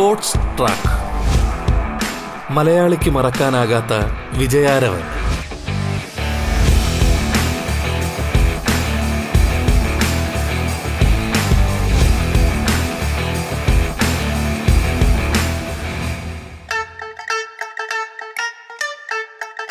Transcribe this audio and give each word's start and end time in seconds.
Sports 0.00 0.34
track. 0.34 0.92
മലയാളിക്ക് 2.52 3.10
മറക്കാനാകാത്ത 3.10 3.92
വിജയാരവൻ. 4.38 5.00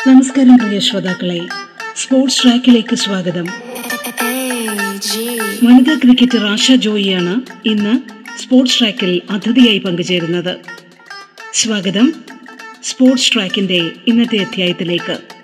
നമസ്കാരം 0.08 0.58
പ്രിയ 0.58 0.80
ശ്രോതാക്കളെ. 0.80 1.48
സ്പോർട്സ് 1.98 2.44
ട്രാക്കിലേക്ക് 2.44 2.96
സ്വാഗതം. 2.96 3.46
വനിതാ 5.64 5.94
ക്രിക്കറ്റർ 5.94 6.46
ആശ 6.46 6.72
ജോയിയാണ് 6.72 7.42
ഇന്ന് 7.66 8.19
സ്പോർട്സ് 8.40 8.80
ട്രാക്കിൽ 8.80 9.22
അതിഥിയായി 9.30 9.78
പങ്കുചേരുന്നത്. 9.78 10.58
സ്വാഗതം. 11.54 12.14
സ്പോർട്സ് 12.84 13.34
ട്രാക്കിന്റെ 13.34 13.92
ഇന്നത്തെ 14.08 14.38
അധ്യായത്തിലേക്ക്. 14.38 15.39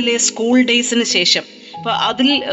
കോട്ടൺ 0.00 0.18
സ്കൂൾ 0.18 0.62
ഡേയ്സിന് 0.62 1.04
ശേഷം. 1.04 1.42
അപ്പോൾ 1.76 1.90
അതിൽ 1.90 2.44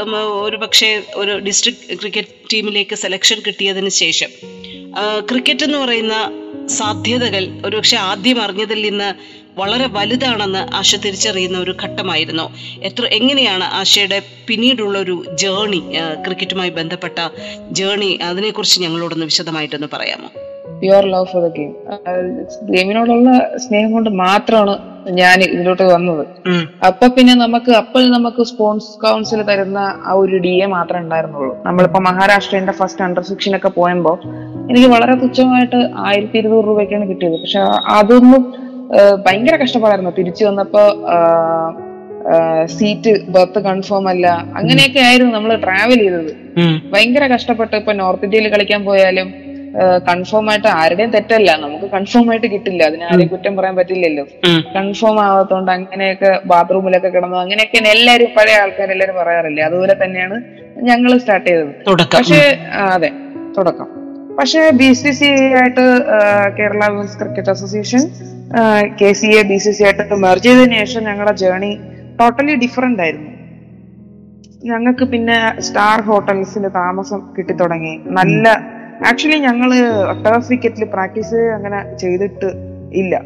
ഒരു 0.42 0.58
പക്ഷേ 0.58 1.04
ഒരു 1.16 1.40
ഡിസ്ട്രിക്ട് 1.40 2.00
ക്രിക്കറ്റ് 2.00 2.28
ടീമിലേക്ക് 2.54 2.96
സെലക്ഷൻ 2.96 3.42
കിട്ടിയതിന് 3.48 3.90
ശേഷം. 3.90 4.28
ക്രിക്കറ്റ് 5.32 5.64
എന്ന് 5.64 5.78
പറയുന്ന 5.78 6.32
സാധ്യതകൾ 6.68 7.62
ഒരുപക്ഷെ 7.66 7.98
ആദ്യം 7.98 8.42
അറിഞ്ഞതിൽ 8.42 8.90
നിന്ന് 8.90 9.38
വളരെ 9.60 9.88
വലുതാണെന്ന് 9.88 10.76
ആശ 10.76 10.96
തിരിച്ചറിയുന്ന 10.96 11.58
ഒരു 11.58 11.78
ഘട്ടമായിരുന്നു. 11.84 12.58
എത്ര 12.84 13.06
എങ്ങനെയാണ് 13.06 13.64
ആശയുടെ 13.64 14.22
പിന്നീടുള്ള 14.48 15.00
ഒരു 15.00 15.26
ജേണി 15.34 15.82
ക്രിക്കറ്റുമായി 16.26 16.70
ബന്ധപ്പെട്ട 16.70 17.20
ജേണി 17.72 18.20
അതിനെക്കുറിച്ച് 18.24 18.80
ഞങ്ങളോടൊന്ന് 18.80 19.26
വിശദമായിട്ടൊന്ന് 19.26 19.88
പറയാമോ? 19.94 20.30
Pure 20.82 21.06
love 21.14 21.28
for 21.32 21.42
the 21.46 21.50
game 21.58 21.72
ഗെയിമിനോടുള്ള 22.74 23.32
സ്നേഹം 23.66 23.92
കൊണ്ട് 23.96 24.10
മാത്രമാണ് 24.24 24.76
ഞാൻ 25.20 25.38
ഇതിലോട്ട് 25.54 25.86
വന്നത്. 25.94 26.24
അപ്പൊ 26.88 27.06
പിന്നെ 27.16 27.34
നമുക്ക് 27.44 27.72
അപ്പോൾ 27.82 28.04
നമുക്ക് 28.16 28.42
സ്പോർട്സ് 28.52 28.92
കൗൺസിൽ 29.04 29.42
തരുന്ന 29.50 29.80
ആ 30.10 30.14
ഒരു 30.22 30.38
ഡി 30.46 30.54
എ 30.64 30.68
മാത്രമേ 30.76 31.04
ഉണ്ടായിരുന്നുള്ളൂ. 31.06 31.54
നമ്മളിപ്പോ 31.68 32.00
മഹാരാഷ്ട്രന്റെ 32.10 32.76
ഫസ്റ്റ് 32.80 33.04
അണ്ടർ 33.06 33.26
സെക്ഷൻ 33.32 33.56
ഒക്കെ 33.60 33.72
പോയപ്പോ 33.80 34.14
എനിക്ക് 34.70 34.88
വളരെ 34.96 35.16
തുച്ഛമായിട്ട് 35.24 35.80
ആയിരത്തി 36.08 36.38
ഇരുന്നൂറ് 36.42 36.68
രൂപയ്ക്കാണ് 36.72 37.06
കിട്ടിയത്. 37.12 37.38
പക്ഷെ 37.44 37.62
അതൊന്നും 37.98 38.44
ഭയങ്കര 39.26 39.56
കഷ്ടപ്പാടായിരുന്നു. 39.64 40.14
തിരിച്ചു 40.20 40.44
വന്നപ്പോ 40.46 40.84
സീറ്റ് 42.78 43.12
ബർത്ത് 43.34 43.60
കൺഫേം 43.66 44.06
അല്ല 44.12 44.28
അങ്ങനെയൊക്കെ 44.60 45.02
ആയിരുന്നു 45.08 45.34
നമ്മൾ 45.36 45.52
ട്രാവൽ 45.66 46.00
ചെയ്തത്. 46.04 46.32
ഭയങ്കര 46.94 47.24
കഷ്ടപ്പെട്ട് 47.34 47.76
ഇപ്പൊ 47.82 47.94
നോർത്ത് 48.02 48.26
ഇന്ത്യയിൽ 48.28 48.48
കളിക്കാൻ 48.54 48.82
പോയാലും 48.88 49.28
കൺഫേം 50.08 50.50
ആയിട്ട് 50.52 50.68
ആരുടെയും 50.68 51.12
തെറ്റല്ല. 51.12 51.56
നമുക്ക് 51.56 51.86
കൺഫേം 51.86 52.30
ആയിട്ട് 52.32 52.48
കിട്ടില്ല. 52.48 52.84
അതിന് 52.84 53.04
ആരെയും 53.04 53.28
കുറ്റം 53.28 53.56
പറയാൻ 53.56 53.76
പറ്റില്ലല്ലോ. 53.76 54.24
കൺഫേം 54.76 55.20
ആവാത്തോണ്ട് 55.24 55.72
അങ്ങനെയൊക്കെ 55.72 56.40
ബാത്റൂമിലൊക്കെ 56.46 57.08
കിടന്നു 57.08 57.38
അങ്ങനെയൊക്കെ 57.38 57.78
എല്ലാരും 57.90 58.32
പഴയ 58.38 58.56
ആൾക്കാരെല്ലാരും 58.64 59.16
പറയാറില്ലേ? 59.16 59.64
അതുപോലെ 59.64 59.96
തന്നെയാണ് 60.04 60.38
ഞങ്ങൾ 60.90 61.18
സ്റ്റാർട്ട് 61.18 61.50
ചെയ്തത്. 61.50 61.72
പക്ഷേ 62.16 62.42
അതെ. 62.96 63.12
തുടക്കം. 63.58 63.88
പക്ഷേ 64.40 64.70
ബി 64.70 64.94
സി 64.94 65.12
സി 65.12 65.30
ആയിട്ട് 65.60 65.86
Kerala 66.58 66.88
women's 66.88 67.18
cricket 67.20 67.50
association 67.50 68.04
K 69.02 69.14
C 69.14 69.28
A 69.28 69.42
B 69.42 69.58
C 69.58 69.72
C 69.72 69.84
ആയിട്ട് 69.84 70.16
മെർജ് 70.16 70.44
ചെയ്തതിനു 70.44 70.76
ശേഷം 70.86 71.04
ഞങ്ങളുടെ 71.04 71.34
ജേർണി 71.36 71.72
ടോട്ടലി 72.20 72.56
ഡിഫറെന്റ് 72.56 73.02
ആയിരുന്നു. 73.02 73.32
ഞങ്ങൾക്ക് 74.64 75.06
പിന്നെ 75.06 75.62
സ്റ്റാർ 75.62 76.02
ഹോട്ടൽസിൽ 76.02 76.68
താമസം 76.68 77.20
കിട്ടിത്തുടങ്ങി. 77.38 77.96
നല്ല 78.20 78.46
ആക്ച്വലി 79.06 79.40
ഞങ്ങൾ 79.40 79.70
ടർഫ് 80.26 80.50
വിക്കറ്റിൽ 80.50 80.86
പ്രാക്ടീസ് 80.86 81.36
അങ്ങനെ 81.36 81.98
ചെയ്തിട്ട് 81.98 82.50
ഇല്ല. 82.94 83.22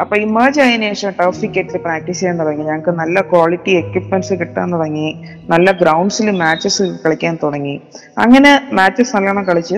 അപ്പൊ 0.00 0.16
ഇമേജ് 0.16 0.60
ആയതിനു 0.60 0.94
ശേഷം 0.94 1.12
ടർഫ് 1.20 1.40
വിക്കറ്റിൽ 1.40 1.78
പ്രാക്ടീസ് 1.78 2.20
ചെയ്യാൻ 2.20 2.38
തുടങ്ങി. 2.38 2.64
ഞങ്ങൾക്ക് 2.64 2.90
നല്ല 2.90 3.20
ക്വാളിറ്റി 3.20 3.70
എക്യുപ്മെന്റ്സ് 3.70 4.34
കിട്ടാൻ 4.34 4.72
തുടങ്ങി. 4.72 5.22
നല്ല 5.48 5.70
ഗ്രൗണ്ട്സിൽ 5.72 6.30
മാച്ചസ് 6.30 6.82
കളിക്കാൻ 6.82 7.38
തുടങ്ങി. 7.42 7.80
അങ്ങനെ 8.18 8.60
മാച്ചസ് 8.72 9.16
നല്ലോണം 9.16 9.44
കളിച്ച് 9.44 9.74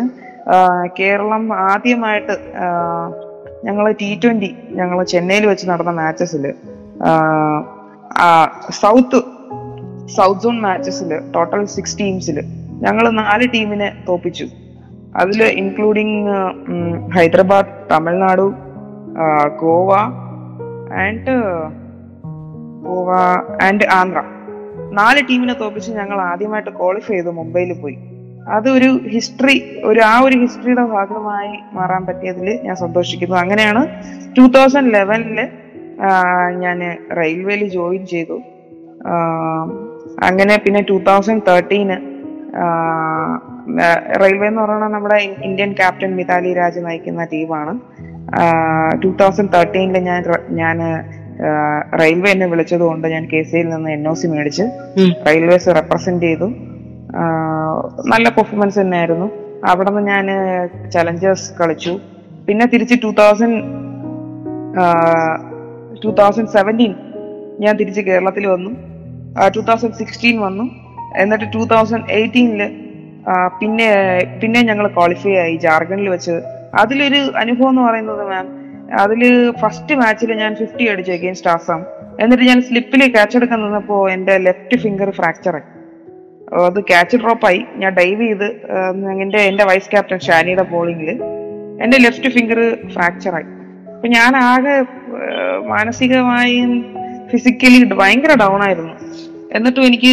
കേരളം 1.00 1.54
ആദ്യമായിട്ട് 1.54 2.32
ഞങ്ങൾ 3.64 3.92
ടി 3.92 4.20
ട്വന്റി 4.24 4.56
ഞങ്ങൾ 4.70 5.04
ചെന്നൈയിൽ 5.04 5.46
വെച്ച് 5.46 5.68
നടന്ന 5.68 5.90
മാച്ചസിൽ 5.90 6.54
സൗത്ത് 8.70 9.20
സൗത്ത് 10.16 10.42
സോൺ 10.42 10.60
മാച്ചസിൽ 10.60 11.32
ടോട്ടൽ 11.34 11.64
സിക്സ് 11.64 11.98
ടീംസിൽ 11.98 12.40
ഞങ്ങൾ 12.70 13.10
നാല് 13.10 13.48
ടീമിനെ 13.54 14.04
തോപ്പിച്ചു. 14.08 14.48
അതിൽ 15.16 15.42
including 15.42 16.20
Hyderabad 17.16 17.74
Tamil Nadu 17.90 18.54
Goa 19.60 19.92
and 21.02 21.34
Goa 22.86 23.10
and 23.66 23.86
Andhra. 23.98 24.22
നാല് 24.90 25.20
ടീമിനെ 25.30 25.54
തോപ്പിച്ച് 25.54 25.92
ഞങ്ങൾ 25.92 26.20
ആദ്യമായിട്ട് 26.20 26.70
ക്വാളിഫൈ 26.70 27.14
ചെയ്തു 27.14 27.30
മുംബൈയിൽ 27.30 27.72
പോയി. 27.72 27.96
അത് 28.48 28.70
ഒരു 28.70 29.00
ഹിസ്റ്ററി 29.08 29.80
ഒരു 29.84 30.00
ആ 30.00 30.20
ഒരു 30.20 30.36
ഹിസ്റ്ററിയുടെ 30.36 30.84
ഭാഗമായി 30.86 31.58
മാറാൻ 31.72 32.06
പറ്റിയതിൽ 32.06 32.48
ഞാൻ 32.62 32.76
സന്തോഷിക്കുന്നു. 32.76 33.36
അങ്ങനെയാണ് 33.36 33.82
ടൂ 34.36 34.46
തൗസൻഡ് 34.46 34.94
ലെവനിൽ 34.94 35.48
ഞാൻ 36.58 36.80
റെയിൽവേയിൽ 37.16 37.68
ജോയിൻ 37.68 38.06
ചെയ്തു. 38.06 38.36
അങ്ങനെ 40.22 40.56
പിന്നെ 40.64 40.80
ടൂ 40.88 40.98
തൗസൻഡ് 40.98 41.42
തേർട്ടീന് 41.48 42.13
റെയിൽവേ 44.22 44.46
എന്ന് 44.46 44.62
പറയുന്നത് 44.62 44.92
നമ്മുടെ 44.92 45.16
ഇന്ത്യൻ 45.48 45.72
ക്യാപ്റ്റൻ 45.72 46.16
മിതാലി 46.16 46.54
രാജ് 46.54 46.80
നയിക്കുന്ന 46.86 47.24
ടീമാണ്. 47.24 47.72
ടൂ 49.02 49.10
തൗസൻഡ് 49.20 49.52
തേർട്ടീനിൽ 49.52 49.98
ഞാൻ 49.98 50.22
ഞാൻ 50.60 50.78
റെയിൽവേ 52.00 52.30
എന്നെ 52.30 52.46
വിളിച്ചത് 52.46 52.80
കൊണ്ട് 52.80 53.06
ഞാൻ 53.08 53.24
കെ 53.32 53.42
സിയിൽ 53.42 53.68
നിന്ന് 53.68 53.90
എൻ 53.90 54.08
ഒ 54.08 54.12
സി 54.20 54.26
മേടിച്ച് 54.26 54.62
റെയിൽവേസ് 55.28 55.68
റെപ്രസെന്റ് 55.68 56.24
ചെയ്തു. 56.26 56.48
നല്ല 58.12 58.28
പെർഫോമൻസ് 58.28 58.80
തന്നെയായിരുന്നു. 58.80 59.30
അവിടെ 59.70 59.90
നിന്ന് 59.90 60.12
ഞാൻ 60.12 60.26
ചലഞ്ചേഴ്സ് 60.90 61.48
കളിച്ചു. 61.60 62.00
പിന്നെ 62.48 62.66
തിരിച്ച് 62.66 62.94
two 63.02 63.10
thousand 63.18 63.60
two 66.04 66.10
thousand 66.10 66.48
seventeen 66.48 66.94
ഞാൻ 67.60 67.76
തിരിച്ച് 67.76 68.00
കേരളത്തിൽ 68.00 68.46
വന്നു. 68.46 68.70
ടൂ 69.56 69.60
തൗസൻഡ് 69.60 69.92
സിക്സ്റ്റീൻ 69.92 70.40
വന്നു. 70.40 70.83
എന്നിട്ട് 71.20 71.46
ടൂ 71.54 71.62
തൗസൻഡ് 71.72 72.10
എയ്റ്റീനിൽ 72.10 72.62
പിന്നെ 73.60 73.88
പിന്നെ 74.42 74.60
ഞങ്ങൾ 74.62 74.86
ക്വാളിഫൈ 74.88 75.34
ആയി 75.42 75.54
ജാർഖണ്ഡിൽ 75.56 76.08
വെച്ച്. 76.08 76.34
അതിലൊരു 76.74 77.20
അനുഭവം 77.42 77.70
എന്ന് 77.70 77.82
പറയുന്നത് 77.82 78.24
മാം 78.30 78.46
അതിൽ 79.02 79.22
ഫസ്റ്റ് 79.62 79.94
മാച്ചിൽ 79.94 80.32
ഞാൻ 80.32 80.52
ഫിഫ്റ്റി 80.54 80.84
അടിച്ചു 80.92 81.12
അഗെയിൻസ്റ്റ് 81.12 81.50
ആസാം. 81.50 81.80
എന്നിട്ട് 82.20 82.44
ഞാൻ 82.44 82.58
സ്ലിപ്പിൽ 82.62 83.02
ക്യാച്ച് 83.12 83.36
എടുക്കാൻ 83.36 83.60
നിന്നപ്പോൾ 83.62 84.02
എന്റെ 84.10 84.34
ലെഫ്റ്റ് 84.38 84.76
ഫിംഗർ 84.82 85.10
ഫ്രാക്ചർ 85.10 85.54
ആയി. 85.54 85.66
അത് 86.66 86.80
ക്യാച്ച് 86.80 87.16
ഡ്രോപ്പായി 87.16 87.60
ഞാൻ 87.76 87.92
ഡൈവ് 87.94 88.20
ചെയ്ത് 88.20 88.48
എന്റെ 89.22 89.38
എന്റെ 89.50 89.64
വൈസ് 89.64 89.90
ക്യാപ്റ്റൻ 89.90 90.18
ഷാനിയുടെ 90.18 90.64
ബോളിങ്ങിൽ 90.72 91.10
എന്റെ 91.84 91.96
ലെഫ്റ്റ് 91.96 92.28
ഫിംഗർ 92.28 92.60
ഫ്രാക്ചർ 92.94 93.34
ആയി. 93.34 93.48
അപ്പൊ 93.94 94.08
ഞാൻ 94.08 94.32
ആകെ 94.36 94.76
മാനസികമായും 95.68 96.72
ഫിസിക്കലി 97.32 97.80
ഭയങ്കര 97.94 98.32
ഡൗൺ 98.40 98.62
ആയിരുന്നു. 98.62 98.94
എന്നിട്ടും 99.54 99.84
എനിക്ക് 99.86 100.12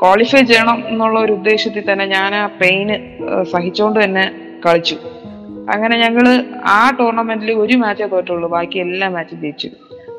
ക്വാളിഫൈ 0.00 0.42
ചെയ്യണം 0.50 0.78
എന്നുള്ള 0.88 1.16
ഒരു 1.20 1.32
ഉദ്ദേശത്തിൽ 1.32 1.84
തന്നെ 1.92 2.06
ഞാൻ 2.06 2.34
ആ 2.34 2.44
പെയിന് 2.60 2.96
സഹിച്ചുകൊണ്ട് 3.52 3.98
തന്നെ 4.04 4.24
കളിച്ചു. 4.66 4.96
അങ്ങനെ 5.74 5.96
ഞങ്ങൾ 5.98 6.26
ആ 6.66 6.80
ടൂർണമെന്റിൽ 6.98 7.50
ഒരു 7.52 7.74
മാച്ചേ 7.76 8.06
തോറ്റുള്ളൂ. 8.06 8.48
ബാക്കി 8.48 8.78
എല്ലാ 8.78 9.08
മാച്ചും 9.08 9.40
ജയിച്ചു. 9.40 9.68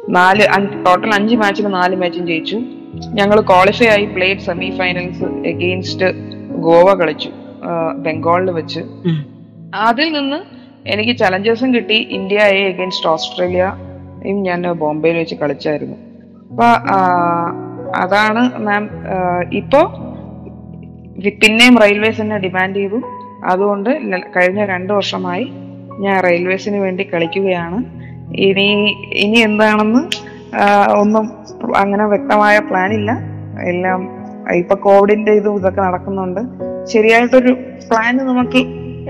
നാല് 0.09 0.44
ടോട്ടൽ 0.85 1.12
അഞ്ച് 1.13 1.35
മാച്ചിൽ 1.35 1.68
നാല് 1.68 1.95
മാച്ചും 1.95 2.27
ജയിച്ചു. 2.27 2.57
ഞങ്ങൾ 3.19 3.38
ക്വാളിഫൈ 3.41 3.85
ആയി 3.85 4.06
played 4.06 4.45
semi 4.47 4.69
finals 4.77 5.25
against 5.47 6.07
Goa 6.67 6.88
കളിച്ചു 6.94 7.31
ബംഗാളിൽ 8.06 8.51
വെച്ച്. 8.51 8.81
അതിൽ 9.88 10.07
നിന്ന് 10.13 10.39
എനിക്ക് 10.89 11.13
ചലഞ്ചേഴ്സും 11.17 11.69
കിട്ടി. 11.75 11.97
ഇന്ത്യ 12.17 12.38
എ 12.38 12.62
എഗെയിൻസ്റ്റ് 12.69 13.09
ഓസ്ട്രേലിയയും 13.09 14.38
ഞാൻ 14.47 14.62
ബോംബെയിൽ 14.81 15.17
വെച്ച് 15.17 15.35
കളിച്ചായിരുന്നു. 15.35 15.97
അപ്പൊ 16.51 16.67
അതാണ് 17.95 18.59
മാം 18.65 18.83
ഇപ്പോ 19.51 19.81
പിന്നെയും 21.41 21.75
റെയിൽവേസ് 21.77 22.21
തന്നെ 22.21 22.38
ഡിമാൻഡ് 22.38 22.75
ചെയ്തു. 22.75 22.99
അതുകൊണ്ട് 23.45 23.89
കഴിഞ്ഞ 24.35 24.65
രണ്ട് 24.65 24.93
വർഷമായി 24.93 25.45
ഞാൻ 25.99 26.23
റെയിൽവേസിന് 26.23 26.77
വേണ്ടി 26.77 27.03
കളിക്കുകയാണ്. 27.13 27.79
ഇനി 28.47 28.67
ഇനി 29.23 29.39
എന്താണെന്ന് 29.39 30.01
ഒന്നും 31.01 31.25
അങ്ങനെ 31.75 32.05
വ്യക്തമായ 32.05 32.59
പ്ലാൻ 32.59 32.93
ഇല്ല 32.93 33.11
എല്ലാം 33.71 34.01
ഇപ്പൊ 34.55 34.75
കോവിഡിന്റെ 34.75 35.31
ഇതും 35.31 35.57
ഇതൊക്കെ 35.57 35.81
നടക്കുന്നുണ്ട്. 35.81 36.39
ശരിയായിട്ടൊരു 36.93 37.53
പ്ലാൻ 37.89 38.17
നമുക്ക് 38.17 38.61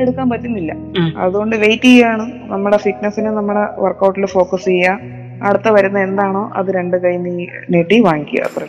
എടുക്കാൻ 0.01 0.30
പറ്റുന്നില്ല. 0.30 0.72
അതുകൊണ്ട് 1.18 1.56
വെയിറ്റ് 1.56 1.83
ചെയ്യാണ്. 1.83 2.31
നമ്മുടെ 2.51 2.78
ഫിറ്റ്നസിന് 2.78 3.28
നമ്മുടെ 3.28 3.63
വർക്കൗട്ടിൽ 3.80 4.25
ഫോക്കസ് 4.25 4.66
ചെയ്യുക 4.66 5.20
അടുത്ത 5.44 5.70
വരുന്ന 5.70 6.00
എന്താണോ 6.00 6.52
അത് 6.56 6.72
രണ്ട് 6.72 6.98
കൈ 6.98 7.18
നീ 7.18 7.46
നീട്ടി 7.70 8.00
വാങ്ങിക്കുക 8.00 8.44
അത്ര. 8.44 8.64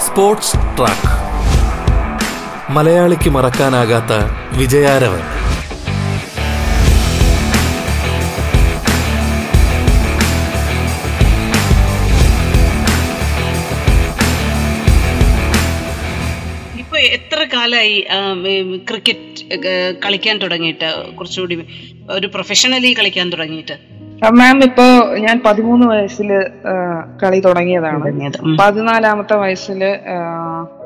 Sports 0.00 0.56
track. 0.56 1.24
മലയാളിക്ക് 2.72 3.30
മറക്കാനാകാത്ത 3.30 4.12
വിജയാരവൻ. 4.58 5.33
കാലമായി 17.64 18.80
ക്രിക്കറ്റ് 18.90 19.42
കളിക്കാൻ 20.04 20.38
തുടങ്ങിയിട്ട്. 20.38 20.88
കുറച്ചുകൂടി 21.16 21.54
ഒരു 22.10 22.26
പ്രൊഫഷണലി 22.26 22.90
കളിക്കാൻ 22.98 23.26
തുടങ്ങിയിട്ട്. 23.32 23.76
മാം 24.32 24.58
ഇപ്പോ 24.62 24.84
ഞാൻ 25.18 25.36
പതിമൂന്ന് 25.46 25.86
വയസ്സിൽ 25.86 26.28
കളി 27.22 27.38
തുടങ്ങിയതാണ്. 27.40 28.58
പതിനാലാമത്തെ 28.58 29.34
വയസ്സിൽ 29.34 29.80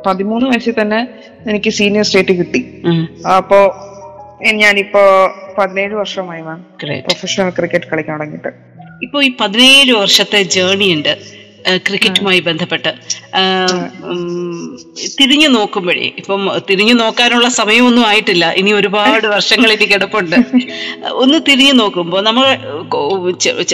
പതിമൂന്ന് 0.06 0.46
വയസ്സിൽ 0.50 0.74
തന്നെ 0.80 1.00
എനിക്ക് 1.50 1.70
സീനിയർ 1.70 2.04
സ്റ്റേറ്റ് 2.04 2.34
കിട്ടി. 2.38 2.60
അപ്പോ 3.36 3.60
ഞാനിപ്പോ 4.62 5.02
പതിനേഴ് 5.58 5.94
വർഷമായി 5.94 6.42
മാം. 6.42 6.60
പ്രൊഫഷണൽ 7.06 7.50
ക്രിക്കറ്റ് 7.58 7.90
കളിക്കാൻ 7.92 8.16
തുടങ്ങിയിട്ട്. 8.18 8.52
ഇപ്പൊ 9.02 9.22
ഈ 9.22 9.32
പതിനേഴ് 9.40 9.92
വർഷത്തെ 9.92 10.42
ജേണി 10.42 10.88
ഉണ്ട്. 10.94 11.14
ക്രിക്കറ്റുമായി 11.76 12.40
ബന്ധപ്പെട്ട്. 12.40 12.94
തിരിഞ്ഞു 15.20 15.48
നോക്കുമ്പോഴേ 15.48 16.10
ഇപ്പം 16.18 16.60
തിരിഞ്ഞു 16.70 16.94
നോക്കാനുള്ള 16.94 17.48
സമയമൊന്നും 17.48 18.06
ആയിട്ടില്ല. 18.06 18.50
ഇനി 18.50 18.72
ഒരുപാട് 18.72 19.26
വർഷങ്ങൾ 19.26 19.72
ഇനി 19.72 19.84
കിടപ്പുണ്ട്. 19.84 20.36
ഒന്ന് 21.06 21.38
തിരിഞ്ഞു 21.48 21.72
നോക്കുമ്പോൾ 21.72 22.22
നമ്മൾ 22.22 22.46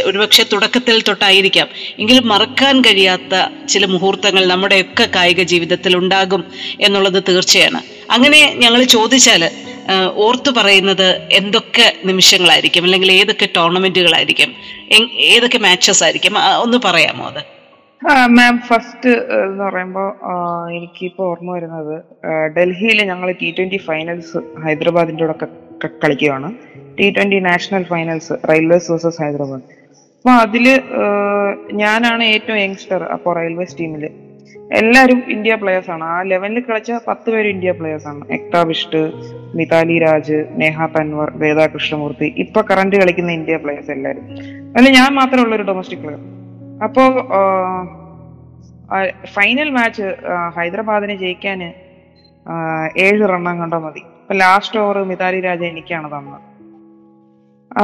ഒരുപക്ഷെ 0.04 0.46
തുടക്കത്തിൽ 0.52 1.00
തൊട്ടായിരിക്കാം. 1.00 1.68
എങ്കിലും 1.98 2.28
മറക്കാൻ 2.28 2.80
കഴിയാത്ത 2.80 3.66
ചില 3.68 3.86
മുഹൂർത്തങ്ങൾ 3.86 4.46
നമ്മുടെയൊക്കെ 4.46 5.08
കായിക 5.14 5.42
ജീവിതത്തിൽ 5.42 5.96
ഉണ്ടാകും 5.96 6.44
എന്നുള്ളത് 6.80 7.22
തീർച്ചയാണ്. 7.28 7.82
അങ്ങനെ 8.10 8.54
ഞങ്ങൾ 8.56 8.82
ചോദിച്ചാൽ 8.82 9.50
ഓർത്തു 10.14 10.50
പറയുന്നത് 10.50 11.28
എന്തൊക്കെ 11.32 11.96
നിമിഷങ്ങളായിരിക്കും? 12.04 12.84
അല്ലെങ്കിൽ 12.84 13.12
ഏതൊക്കെ 13.12 13.48
ടൂർണമെന്റുകളായിരിക്കും? 13.56 14.54
ഏതൊക്കെ 15.18 15.58
മാച്ചസ് 15.58 16.04
ആയിരിക്കും? 16.04 16.38
ഒന്ന് 16.38 16.78
പറയാമോ 16.84 17.26
അത്? 17.26 17.53
മാം 18.36 18.56
ഫസ്റ്റ് 18.68 19.10
എന്ന് 19.44 19.64
പറയുമ്പോ 19.64 20.02
എനിക്ക് 20.76 21.02
ഇപ്പൊ 21.06 21.22
ഓർമ്മ 21.30 21.52
വരുന്നത് 21.56 21.94
ഡൽഹിയിൽ 22.56 22.98
ഞങ്ങൾ 23.10 23.28
ടി 23.40 23.54
ട്വന്റി 23.58 23.76
ഫൈനൽസ് 23.76 24.38
ഹൈദരാബാദിന്റെ 24.64 25.24
കൂടെ 25.24 25.46
കളിക്കുകയാണ്. 26.04 26.48
T 26.98 27.06
twenty 27.10 27.38
national 27.38 27.84
finals 27.92 28.34
railways 28.50 28.92
versus 28.92 29.22
Hyderabad 29.22 29.62
അപ്പൊ 30.16 30.32
അതിൽ 30.44 30.66
ഞാനാണ് 31.72 32.24
ഏറ്റവും 32.34 32.58
യങ്സ്റ്റർ 32.58 33.02
അപ്പോൾ 33.14 33.34
റെയിൽവേസ് 33.40 33.78
ടീമിൽ 33.80 34.04
എല്ലാരും 34.80 35.22
ഇന്ത്യ 35.28 35.54
പ്ലെയേഴ്സ് 35.54 35.90
ആണ്. 35.90 36.04
ആ 36.04 36.22
ലെവലിൽ 36.22 36.62
കളിച്ച 36.68 36.92
പത്ത് 37.08 37.28
പേര് 37.30 37.48
ഇന്ത്യ 37.48 37.72
പ്ലെയേഴ്സ് 37.72 38.08
ആണ്. 38.12 38.22
എക്താബിഷ്ട് 38.30 39.00
മിതാലി 39.58 39.98
രാജ് 39.98 40.38
നേഹ 40.62 40.86
തൻവർ 40.98 41.30
വേദ 41.42 41.66
കൃഷ്ണമൂർത്തി 41.74 42.34
ഇപ്പൊ 42.44 42.62
കറന്റ് 42.70 42.96
കളിക്കുന്ന 42.96 43.32
ഇന്ത്യ 43.40 43.56
പ്ലെയേഴ്സ് 43.64 43.90
എല്ലാരും. 43.90 44.24
അതിൽ 44.76 44.92
ഞാൻ 45.00 45.10
മാത്രമുള്ള 45.20 45.54
ഒരു 45.54 45.66
ഡൊമസ്റ്റിക് 45.72 45.98
പ്ലെയർ 45.98 46.22
അപ്പോ 46.82 47.02
ഫൈനൽ 49.34 49.70
മാച്ച് 49.70 50.06
ഹൈദരാബാദിനെ 50.56 51.16
ജയിക്കാന് 51.16 51.68
ഏഴ് 52.98 53.28
റണ്ണം 53.28 53.58
കണ്ടോ 53.58 53.78
മതി. 53.78 53.98
ഇപ്പൊ 53.98 54.34
ലാസ്റ്റ് 54.34 54.78
ഓവർ 54.78 54.98
മിതാലി 54.98 55.40
രാജ 55.40 55.62
എനിക്കാണ് 55.64 56.08
തന്നത്. 56.08 56.40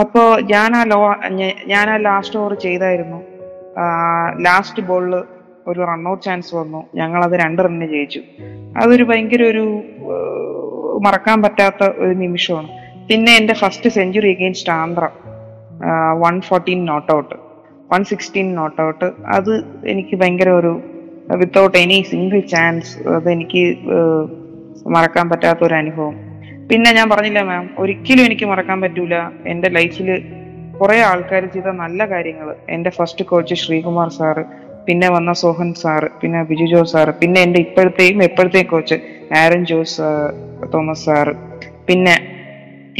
അപ്പോ 0.00 0.22
ഞാൻ 0.40 0.76
ആ 0.76 0.82
ലോ 0.82 1.00
ഞാൻ 1.66 1.90
ആ 1.90 1.96
ലാസ്റ്റ് 1.96 2.38
ഓവർ 2.38 2.54
ചെയ്തായിരുന്നു. 2.54 3.20
ലാസ്റ്റ് 4.42 4.82
ബോളിൽ 4.82 5.14
ഒരു 5.66 5.80
റൺഔട്ട് 5.80 6.24
ചാൻസ് 6.24 6.54
വന്നു. 6.54 6.86
ഞങ്ങൾ 6.94 7.24
അത് 7.24 7.32
രണ്ട് 7.32 7.62
റണ്ണിന് 7.62 7.90
ജയിച്ചു. 7.92 8.20
അതൊരു 8.82 9.04
ഭയങ്കര 9.04 9.42
ഒരു 9.42 9.64
മറക്കാൻ 11.06 11.42
പറ്റാത്ത 11.42 11.82
ഒരു 11.84 12.14
നിമിഷമാണ്. 12.14 12.70
പിന്നെ 13.08 13.32
എന്റെ 13.36 13.54
first 13.54 13.90
century 13.90 14.30
against 14.34 14.72
Andhra. 14.72 15.08
One 16.18 16.40
fourteen 16.40 16.84
not 16.84 17.12
out 17.12 17.34
one 17.90 18.02
sixteen 18.10 18.48
not 18.54 18.80
out 18.82 19.06
അത് 19.36 19.52
എനിക്ക് 19.92 20.14
ഭയങ്കര 20.16 20.50
ഒരു 20.60 20.72
വിത്തൗട്ട് 21.40 21.76
എനി 21.78 21.98
സിംഗിൾ 22.10 22.40
ചാൻസ് 22.52 22.92
അതെനിക്ക് 23.16 23.62
മറക്കാൻ 24.94 25.26
പറ്റാത്ത 25.30 25.60
ഒരു 25.64 25.74
അനുഭവം. 25.74 26.14
പിന്നെ 26.70 26.90
ഞാൻ 26.98 27.06
പറഞ്ഞില്ല 27.12 27.40
മാം 27.42 27.64
ഒരിക്കലും 27.78 28.24
എനിക്ക് 28.28 28.46
മറക്കാൻ 28.52 28.78
പറ്റൂല. 28.84 29.14
എന്റെ 29.52 29.68
ലൈഫിൽ 29.76 30.08
കുറേ 30.78 30.96
ആൾക്കാർ 31.08 31.42
ചെയ്ത 31.54 31.70
നല്ല 31.82 32.00
കാര്യങ്ങൾ 32.12 32.48
എന്റെ 32.74 32.90
ഫസ്റ്റ് 32.90 33.24
കോച്ച് 33.30 33.56
ശ്രീകുമാർ 33.62 34.10
സാറ് 34.18 34.44
പിന്നെ 34.86 35.08
വന്ന 35.16 35.30
സോഹൻ 35.42 35.70
സാറ് 35.74 36.08
പിന്നെ 36.20 36.40
ബിജു 36.50 36.66
ജോസ് 36.72 36.92
സാറ് 36.92 37.12
പിന്നെ 37.20 37.38
എന്റെ 37.46 37.60
ഇപ്പോഴത്തെയും 37.66 38.20
എപ്പോഴത്തെയും 38.28 38.68
കോച്ച് 38.72 38.96
ആരൻ 39.40 39.62
ജോസ് 39.70 40.06
തോമസ് 40.72 41.04
സാറ് 41.04 41.34
പിന്നെ 41.88 42.14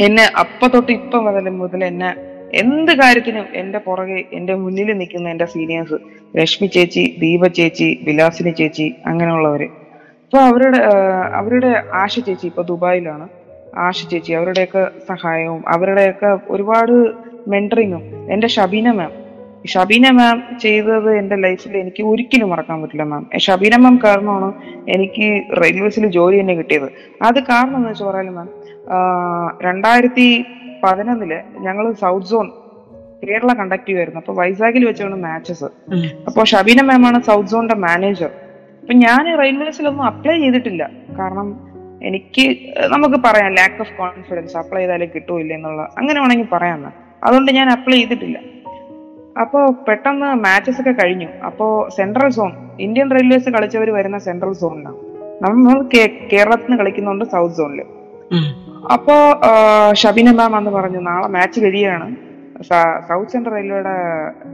എന്നെ 0.05 0.25
അപ്പത്തൊട്ട് 0.43 0.75
തൊട്ട് 0.75 0.91
ഇപ്പം 0.99 1.23
മുതൽ 1.27 1.47
മുതൽ 1.61 1.81
എന്നെ 1.83 2.11
എന്ത് 2.59 2.91
കാര്യത്തിനും 3.01 3.45
എന്റെ 3.61 3.79
പുറകെ 3.85 4.19
എന്റെ 4.37 4.53
മുന്നിൽ 4.55 4.89
നിൽക്കുന്ന 4.99 5.29
എന്റെ 5.29 5.47
സീനിയേഴ്സ് 5.53 5.97
രശ്മി 6.39 6.67
ചേച്ചി 6.75 7.03
ദീപ 7.21 7.47
ചേച്ചി 7.57 7.87
വിലാസിനി 8.07 8.51
ചേച്ചി 8.59 8.87
അങ്ങനെയുള്ളവര്. 9.11 9.67
അപ്പൊ 10.25 10.39
അവരുടെ 10.49 10.79
അവരുടെ 11.39 11.71
ആശ 12.01 12.13
ചേച്ചി 12.27 12.45
ഇപ്പൊ 12.51 12.63
ദുബായിലാണ്. 12.63 13.25
ആശ 13.87 13.97
ചേച്ചി 14.11 14.31
അവരുടെയൊക്കെ 14.33 14.83
സഹായവും 15.09 15.63
അവരുടെയൊക്കെ 15.67 16.31
ഒരുപാട് 16.49 16.93
മെന്ററിങ്ങും 17.53 18.03
എന്റെ 18.33 18.47
ഷബീന 18.47 18.91
മാം 18.91 19.11
ഷബീന 19.73 20.09
മാം 20.09 20.37
ചെയ്തത് 20.59 21.09
എന്റെ 21.17 21.35
ലൈഫിൽ 21.35 21.73
എനിക്ക് 21.81 22.03
ഒരിക്കലും 22.03 22.49
മറക്കാൻ 22.49 22.77
പറ്റില്ല 22.81 23.03
മാം 23.03 23.23
ഷബീന 23.45 23.75
മാം 23.75 23.95
കാരണമാണ് 24.05 24.49
എനിക്ക് 24.95 25.27
റെയിൽവേസിൽ 25.61 26.05
ജോലി 26.17 26.39
തന്നെ 26.39 26.55
കിട്ടിയത്. 26.55 26.87
അത് 27.27 27.39
കാരണം 27.51 27.77
എന്ന് 27.77 27.89
വെച്ചാൽ 27.89 28.07
പറയാലും 28.07 28.35
മാം 28.35 28.49
രണ്ടായിരത്തി 29.67 30.27
പതിനൊന്നിൽ 30.83 31.33
ഞങ്ങൾ 31.59 31.93
സൗത്ത് 31.93 32.25
സോൺ 32.25 32.51
കേരള 33.23 33.53
കണ്ടക്ട് 33.53 33.85
ചെയ്യുമായിരുന്നു 33.85 34.19
അപ്പൊ 34.19 34.33
വൈസാഗിൽ 34.33 34.85
വെച്ചാണ് 34.85 35.15
മാച്ചസ്. 35.15 35.63
അപ്പോൾ 36.27 36.45
ഷബീന 36.45 36.81
മാമാണ് 36.81 37.23
സൗത്ത് 37.23 37.49
സോണിന്റെ 37.49 37.75
മാനേജർ 37.75 38.31
അപ്പൊ 38.81 38.93
ഞാൻ 38.93 39.37
റെയിൽവേസിലൊന്നും 39.39 40.03
അപ്ലൈ 40.03 40.39
ചെയ്തിട്ടില്ല. 40.39 40.89
കാരണം 41.19 41.71
എനിക്ക് 42.01 42.57
നമുക്ക് 42.87 43.15
പറയാം 43.15 43.53
ലാക്ക് 43.53 43.81
ഓഫ് 43.81 43.97
കോൺഫിഡൻസ് 43.97 44.57
അപ്ലൈ 44.57 44.81
ചെയ്താലേ 44.81 45.05
കിട്ടൂല 45.05 45.53
എന്നുള്ള. 45.53 45.93
അങ്ങനെ 45.97 46.21
വേണമെങ്കിൽ 46.21 46.47
പറയാം 46.53 46.93
അതുകൊണ്ട് 47.23 47.51
ഞാൻ 47.51 47.69
അപ്ലൈ 47.71 47.97
ചെയ്തിട്ടില്ല. 47.97 48.37
അപ്പോ 49.41 49.59
പെട്ടെന്ന് 49.87 50.25
മാച്ചസ് 50.25 50.81
ഒക്കെ 50.81 50.91
കഴിഞ്ഞു. 50.91 51.27
അപ്പോ 51.45 51.89
സെൻട്രൽ 51.97 52.29
സോൺ 52.29 52.51
ഇന്ത്യൻ 52.79 53.11
റെയിൽവേസ് 53.11 53.49
കളിച്ചവർ 53.49 53.89
വരുന്ന 53.89 54.17
സെൻട്രൽ 54.17 54.53
സോണിലാണ് 54.53 54.97
നമ്മൾ 55.41 55.81
കേരളത്തിൽ 56.33 56.65
നിന്ന് 56.65 56.77
കളിക്കുന്നുണ്ട് 56.77 57.25
സൗത്ത് 57.25 57.55
സോണിൽ 57.55 57.81
ഉം. 58.31 58.60
അപ്പോ 58.93 59.13
ഷബിന 59.93 60.31
മാം 60.31 60.55
അന്ന് 60.55 60.71
പറഞ്ഞു 60.71 60.99
നാളെ 60.99 61.27
മാച്ച് 61.27 61.59
കഴിയാണ്. 61.59 62.15
സൗത്ത് 63.09 63.31
സെൻട്രൽ 63.31 63.53
റെയിൽവേയുടെ 63.53 63.95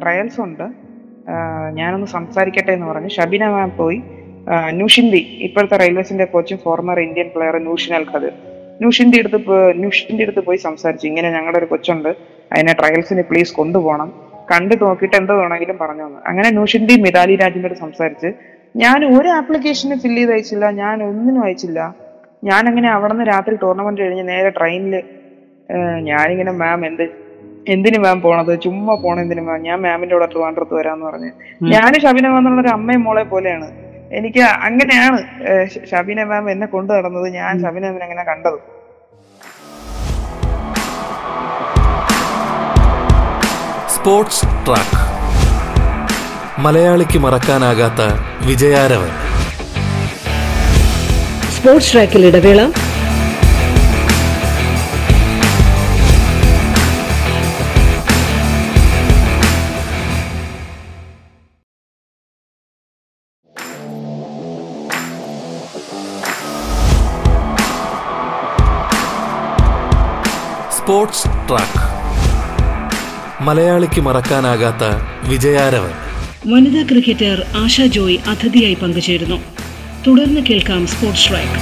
ട്രയൽസ് 0.01 0.41
ഉണ്ട്. 0.41 0.63
ഞാനൊന്ന് 1.73 2.07
സംസാരിക്കട്ടെ 2.07 2.71
എന്ന് 2.71 2.87
പറഞ്ഞു. 2.87 3.07
ഷബിന 3.07 3.47
മാം 3.47 3.71
പോയി. 3.77 4.01
നൂഷിന്തി 4.71 5.39
ഇപ്പോഴത്തെ 5.41 5.77
റെയിൽവേസിന്റെ 5.77 6.25
കോച്ചും 6.25 6.57
former 6.57 6.99
Indian 6.99 7.29
player 7.35 7.57
Nooshin 7.57 7.95
Al 7.95 8.05
Khadeer 8.15 8.31
നൂഷിന്റെ 8.81 9.17
അടുത്ത് 9.19 9.77
ന്യൂഷിന്റെ 9.77 10.23
അടുത്ത് 10.23 10.39
പോയി 10.39 10.57
സംസാരിച്ചു. 10.57 11.07
ഇങ്ങനെ 11.07 11.31
ഞങ്ങളുടെ 11.31 11.57
ഒരു 11.57 11.65
കൊച്ചുണ്ട്. 11.65 12.09
അതിനെ 12.51 12.73
ട്രയൽസിന് 12.73 13.21
പ്ലീസ് 13.21 13.53
കൊണ്ടുപോകണം. 13.53 14.13
കണ്ടു 14.51 14.75
നോക്കിയിട്ട് 14.81 15.15
എന്ത് 15.15 15.33
വേണമെങ്കിലും 15.33 15.77
പറഞ്ഞു 15.77 16.07
തന്നു. 16.07 16.19
അങ്ങനെ 16.27 16.49
നൂഷിന്റെ 16.49 16.95
മിതാലി 16.95 17.35
രാജിന്റെ 17.35 17.67
അടുത്ത് 17.67 17.81
സംസാരിച്ച് 17.81 18.27
ഞാൻ 18.75 19.19
ഒരു 19.19 19.27
ആപ്ലിക്കേഷനും 19.27 19.99
ഫില്ല് 19.99 20.17
ചെയ്ത് 20.17 20.31
അയച്ചില്ല. 20.31 20.69
ഞാൻ 20.69 21.03
ഒന്നിനും 21.03 21.43
അയച്ചില്ല. 21.43 22.06
ഞാൻ 22.43 22.67
അങ്ങനെ 22.69 22.89
അവിടെ 22.89 23.13
നിന്ന് 23.13 23.25
രാത്രി 23.31 23.55
ടൂർണമെന്റ് 23.61 24.01
കഴിഞ്ഞ് 24.01 24.29
നേരെ 24.29 24.49
ട്രെയിനിൽ 24.49 25.03
ഞാനിങ്ങനെ 26.09 26.51
മാം 26.51 26.85
എന്ത് 26.85 27.03
എന്തിനു 27.73 27.99
മാം 27.99 28.21
പോണത്? 28.21 28.61
ചുമ്മാ 28.61 28.93
പോണ 29.03 29.19
എന്തിനു 29.19 29.41
മാം 29.41 29.61
ഞാൻ 29.61 29.81
മാമിന്റെ 29.81 30.15
കൂടെ 30.15 30.25
ട്രിവാൻഡ്രത്ത് 30.25 30.73
വരാന്ന് 30.73 31.05
പറഞ്ഞു. 31.05 31.31
ഞാൻ 31.73 31.93
ഷബിന 32.03 32.27
മാം 32.27 32.37
എന്നുള്ള 32.37 32.61
ഒരു 32.61 32.67
അമ്മയും 32.67 33.03
മോളെ 33.03 33.23
പോലെയാണ്. 33.23 33.67
എനിക്ക് 34.11 34.39
അങ്ങനെയാണ് 34.39 35.19
ഷബിന 35.91 36.23
മാം 36.23 36.51
എന്നെ 36.51 36.67
കൊണ്ടു 36.67 36.93
നടന്നത്. 36.93 37.27
ഞാൻ 37.29 37.53
ഷബിന 37.63 37.85
മാമിനെ 37.85 38.05
അങ്ങനെ 38.05 38.23
കണ്ടത്. 38.23 38.59
Sports 43.95 44.45
track. 44.67 45.01
മലയാളിക്ക് 46.65 47.19
മറക്കാനാകാത്ത 47.19 48.01
വിജയാരവൻ. 48.47 49.11
സ്പോർട്സ് 51.67 51.93
ട്രാക്കിൽ 51.93 52.25
ഇടവേള. 52.25 52.59
Sports 70.71 71.23
track. 71.49 71.83
മലയാളിക്ക് 73.43 74.01
മറക്കാനാകാത്ത 74.01 74.83
വിജയാരവ് 75.29 75.91
വനിതാ 76.47 76.83
ക്രിക്കറ്റർ 76.83 77.45
ആശാ 77.57 77.85
ജോയ് 77.85 78.17
അതിഥിയായി 78.17 78.73
പങ്കുചേരുന്നു. 78.73 79.56
തുടർന്ന് 80.07 80.41
കേൾക്കാം 80.41 80.87
സ്പോർട്സ് 80.87 81.29
ട്രാക്ക് 81.29 81.57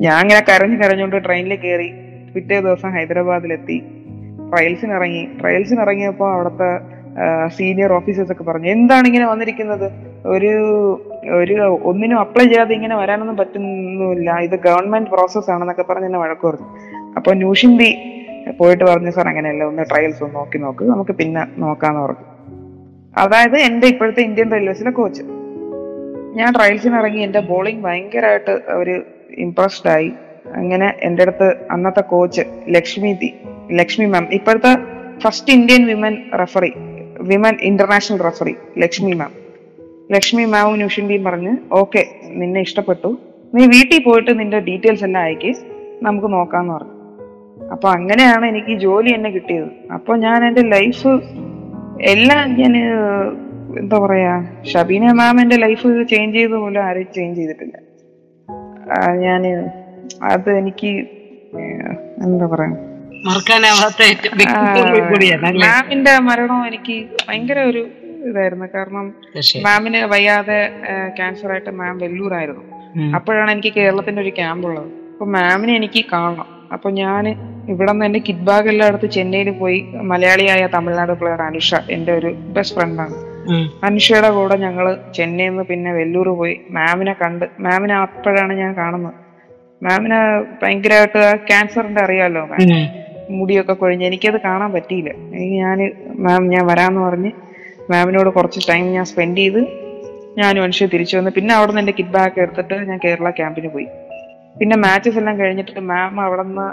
ഞാൻ 0.00 0.16
അങ്ങനെ 0.16 0.40
കരഞ്ഞു 0.48 0.76
കരഞ്ഞുകൊണ്ട് 0.76 1.24
ട്രെയിനിൽ 1.24 1.54
കയറി 1.54 1.92
പിറ്റേ 2.34 2.60
ദിവസം 2.60 2.90
ഹൈദരാബാദിലെത്തി. 2.90 3.82
ട്രയൽസിന് 4.50 4.92
ഇറങ്ങി. 4.92 5.28
ട്രയൽസിന് 5.40 5.80
ഇറങ്ങിയപ്പോൾ 5.80 6.34
അവിടുത്തെ 6.34 6.94
സീനിയർ 7.48 7.92
ഓഫീസേഴ്സ് 7.92 8.32
ഒക്കെ 8.32 8.42
പറഞ്ഞു 8.42 8.68
എന്താണ് 8.68 9.06
ഇങ്ങനെ 9.06 9.26
വന്നിരിക്കുന്നത്? 9.26 9.92
ഒരു 10.26 10.52
ഒരു 11.30 11.54
ഒന്നിനും 11.84 12.18
അപ്ലൈ 12.18 12.44
ചെയ്യാതെ 12.44 12.74
ഇങ്ങനെ 12.74 12.96
വരാനൊന്നും 12.96 13.36
പറ്റുന്നില്ല. 13.36 14.38
ഇത് 14.38 14.56
ഗവൺമെന്റ് 14.60 15.10
പ്രോസസ് 15.10 15.50
ആണെന്നൊക്കെ 15.50 15.82
പറഞ്ഞ് 15.82 16.06
എന്നെ 16.06 16.18
വഴക്ക് 16.18 16.46
പറഞ്ഞു. 16.46 16.66
അപ്പൊ 17.16 17.32
ന്യൂഷിന്തി 17.34 18.13
പോയിട്ട് 18.50 18.84
പറഞ്ഞു 18.84 19.10
സാർ 19.10 19.28
അങ്ങനെയല്ല 19.28 19.64
ഒന്ന് 19.64 19.82
ട്രയൽസ് 19.90 20.22
ഒന്ന് 20.22 20.34
നോക്കി 20.34 20.58
നോക്ക് 20.58 20.84
നമുക്ക് 20.84 21.10
പിന്നെ 21.10 21.46
നോക്കാന്ന് 21.58 22.00
പറഞ്ഞു. 22.00 22.24
അതായത് 23.16 23.56
എന്റെ 23.56 23.86
ഇപ്പോഴത്തെ 23.86 24.20
ഇന്ത്യൻ 24.20 24.50
റെയിൽവേസിലെ 24.50 24.90
കോച്ച് 24.90 25.22
ഞാൻ 26.34 26.54
ട്രയൽസിന് 26.54 26.94
ഇറങ്ങി 26.94 27.20
എന്റെ 27.20 27.40
ബോളിംഗ് 27.40 27.84
ഭയങ്കരമായിട്ട് 27.84 28.50
അവർ 28.50 29.02
ഇംപ്രസ്ഡ് 29.30 29.90
ആയി. 29.90 30.12
അങ്ങനെ 30.54 30.94
എന്റെ 31.02 31.22
അടുത്ത് 31.22 31.56
അന്നത്തെ 31.70 32.00
കോച്ച് 32.00 32.40
ലക്ഷ്മി 32.68 33.36
ലക്ഷ്മി 33.72 34.06
മാം 34.06 34.28
ഇപ്പോഴത്തെ 34.32 34.78
first 35.18 35.52
Indian 35.52 35.86
women 35.86 36.16
referee 36.34 36.72
women 37.20 37.56
international 37.60 38.18
referee 38.18 38.56
Lakshmi 38.78 39.12
ma'am 39.12 39.32
Lakshmi 40.12 40.44
മാമും 40.44 40.76
ന്യൂഷിന്റെയും 40.76 41.24
പറഞ്ഞ് 41.24 41.56
ഓക്കെ 41.72 42.06
നിന്നെ 42.26 42.60
ഇഷ്ടപ്പെട്ടു. 42.60 43.18
നീ 43.54 43.66
വീട്ടിൽ 43.66 44.02
പോയിട്ട് 44.02 44.38
നിന്റെ 44.38 44.58
ഡീറ്റെയിൽസ് 44.58 45.04
എല്ലാം 45.04 45.24
അയക്ക് 45.24 45.54
നമുക്ക് 46.02 46.32
നോക്കാന്ന് 46.32 46.74
പറഞ്ഞു. 46.74 46.93
അപ്പൊ 47.56 47.88
അങ്ങനെയാണ് 47.90 48.46
എനിക്ക് 48.46 48.78
ജോലി 48.78 49.10
എന്നെ 49.10 49.30
കിട്ടിയത്. 49.30 49.68
അപ്പൊ 49.92 50.16
ഞാൻ 50.16 50.46
എന്റെ 50.46 50.62
ലൈഫ് 50.62 51.08
എല്ലാം 52.02 52.54
ഞാൻ 52.60 52.76
എന്താ 53.78 53.98
പറയാ 53.98 54.32
ഷബീന 54.72 55.12
മാം 55.12 55.40
എന്റെ 55.40 55.56
ലൈഫ് 55.56 55.88
ചേഞ്ച് 56.10 56.36
ചെയ്ത 56.36 56.54
പോലും 56.54 56.82
ആരും 56.82 57.06
ചേഞ്ച് 57.14 57.40
ചെയ്തിട്ടില്ല. 57.40 57.76
ഞാൻ 59.24 59.42
ഞാൻ 59.42 59.70
അത് 60.22 60.50
എനിക്ക് 60.50 60.90
എന്താ 62.24 62.46
പറയാ. 62.46 62.72
മാമിന്റെ 65.64 66.18
മരണം 66.18 66.66
എനിക്ക് 66.66 67.06
ഭയങ്കര 67.28 67.58
ഒരു 67.60 67.82
ഇതായിരുന്നു. 68.24 68.66
കാരണം. 68.74 69.06
മാമിന് 69.64 70.04
വയ്യാതെ 70.04 70.58
ക്യാൻസർ 71.16 71.50
ആയിട്ട് 71.52 71.70
മാം 71.70 71.98
വെല്ലൂരായിരുന്നു. 71.98 72.62
ആയിരുന്നു 72.62 73.14
അപ്പോഴാണ് 73.16 73.50
എനിക്ക് 73.50 73.72
കേരളത്തിന്റെ 73.72 74.22
ഒരു 74.22 74.30
ക്യാമ്പ് 74.30 74.66
ഉള്ളത്. 74.68 74.90
അപ്പൊ 75.12 75.26
മാമിനെ 75.26 75.76
എനിക്ക് 75.76 76.04
കാണണം. 76.12 76.53
അപ്പൊ 76.74 76.88
ഞാൻ 77.02 77.24
ഇവിടെ 77.72 77.92
നിന്ന് 77.92 78.04
എന്റെ 78.08 78.20
കിഡ് 78.28 78.46
ബാഗ് 78.48 78.68
എല്ലാം 78.72 78.88
എടുത്ത് 78.90 79.08
ചെന്നൈയിൽ 79.16 79.50
പോയി 79.60 79.78
മലയാളിയായ 80.10 80.62
തമിഴ്നാട് 80.74 81.12
പ്ലെയർ 81.20 81.42
അനുഷ 81.42 81.70
എന്റെ 81.96 82.12
ഒരു 82.18 82.30
ബെസ്റ്റ് 82.56 82.76
ഫ്രണ്ടാണ്. 82.78 83.16
അനുഷയുടെ 83.88 84.30
കൂടെ 84.36 84.56
ഞങ്ങൾ 84.64 84.86
ചെന്നൈയിൽ 85.16 85.50
നിന്ന് 85.50 85.64
പിന്നെ 85.70 85.90
വെല്ലൂർ 85.98 86.28
പോയി. 86.40 86.54
മാമിനെ 86.70 87.14
കണ്ട് 87.22 87.44
മാമിനെ 87.66 87.94
അപ്പോഴാണ് 88.04 88.52
ഞാൻ 88.62 88.72
കാണുന്നത്. 88.80 89.16
മാമിന് 89.86 90.18
ഭയങ്കരമായിട്ട് 90.62 91.22
ക്യാൻസറിന്റെ 91.48 92.00
അറിയാലോ 92.06 92.42
മാം. 92.50 92.60
മുടിയൊക്കെ 93.36 93.74
കൊഴിഞ്ഞ്. 93.82 94.06
എനിക്കത് 94.10 94.38
കാണാൻ 94.48 94.70
പറ്റിയില്ല. 94.76 95.10
എനിക്ക് 95.34 95.56
ഞാൻ 95.64 95.78
മാം 96.26 96.42
ഞാൻ 96.54 96.64
വരാന്ന് 96.72 97.00
പറഞ്ഞ് 97.00 97.32
മാമിനോട് 97.90 98.30
കുറച്ച് 98.30 98.60
ടൈം 98.70 98.84
ഞാൻ 98.92 99.06
സ്പെൻഡ് 99.12 99.42
ചെയ്ത് 99.42 99.60
ഞാനും 100.38 100.62
അനുഷ്യ 100.62 100.86
തിരിച്ചു 100.94 101.14
വന്ന് 101.16 101.30
പിന്നെ 101.30 101.52
അവിടെ 101.54 101.70
നിന്ന് 101.70 101.82
എന്റെ 101.82 101.94
കിഡ് 101.98 102.14
ബാഗ് 102.16 102.40
എടുത്തിട്ട് 102.44 102.76
ഞാൻ 102.88 102.98
കേരള 103.04 103.30
ക്യാമ്പിന് 103.30 103.68
പോയി. 103.68 103.86
പിന്നെ 104.56 104.76
മാച്ചസ് 104.84 105.18
എല്ലാം 105.20 105.36
കഴിഞ്ഞിട്ട് 105.40 105.82
മാം 105.90 106.20
അവിടെ 106.26 106.44
നിന്ന് 106.48 106.66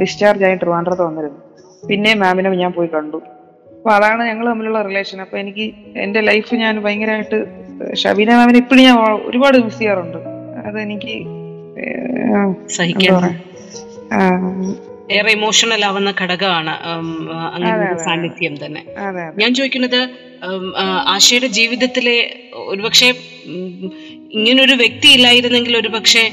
ഡിസ്ചാർജ് 0.00 0.44
ആയി 0.48 0.56
ട്രിവാൻഡ്രത്ത് 0.62 1.04
വന്നിരുന്നു. 1.08 1.40
പിന്നെ 1.88 2.12
മാമിനെ 2.22 2.50
ഞാൻ 2.62 2.72
പോയി 2.78 2.88
കണ്ടു. 2.94 3.18
അപ്പൊ 3.72 3.90
അതാണ് 3.96 4.22
ഞങ്ങൾ 4.30 4.46
തമ്മിലുള്ള 4.50 4.80
റിലേഷൻ 4.88 5.18
അപ്പൊ 5.24 5.36
എനിക്ക് 5.42 5.64
എന്റെ 6.04 6.20
ലൈഫ് 6.28 6.54
ഞാൻ 6.62 6.74
ഭയങ്കരമായിട്ട് 6.84 7.38
ഷബീന 8.02 8.30
മാമിനെ 8.38 8.58
ഇപ്പോഴും 8.64 8.82
ഞാൻ 8.88 8.96
ഒരുപാട് 9.28 9.56
മിസ് 9.66 9.78
ചെയ്യാറുണ്ട്. 9.80 10.18
അതെനിക്ക് 10.68 11.14
എനിക്ക് 12.84 13.10
ഏറെ 15.16 15.30
ഇമോഷണൽ 15.38 15.82
ആവുന്ന 15.88 16.10
ഘടകമാണ് 16.20 16.74
അങ്ങനെ 17.54 17.72
അതെ, 17.72 17.86
അതെ. 17.88 18.02
സാന്നിധ്യം 18.04 18.54
തന്നെ. 18.62 18.82
അതെ 19.06 19.22
അതെ 19.28 19.36
ഞാൻ 19.42 19.50
ചോദിക്കുന്നത് 19.58 19.98
ആശയുടെ 21.14 21.48
ജീവിതത്തിലെ 21.58 22.16
ഒരുപക്ഷെ 22.72 23.08
ഇങ്ങനൊരു 24.38 24.74
വ്യക്തി 24.82 25.08
ഇല്ലായിരുന്നെങ്കിൽ 25.16 25.74
ഒരുപക്ഷെ 25.82 26.24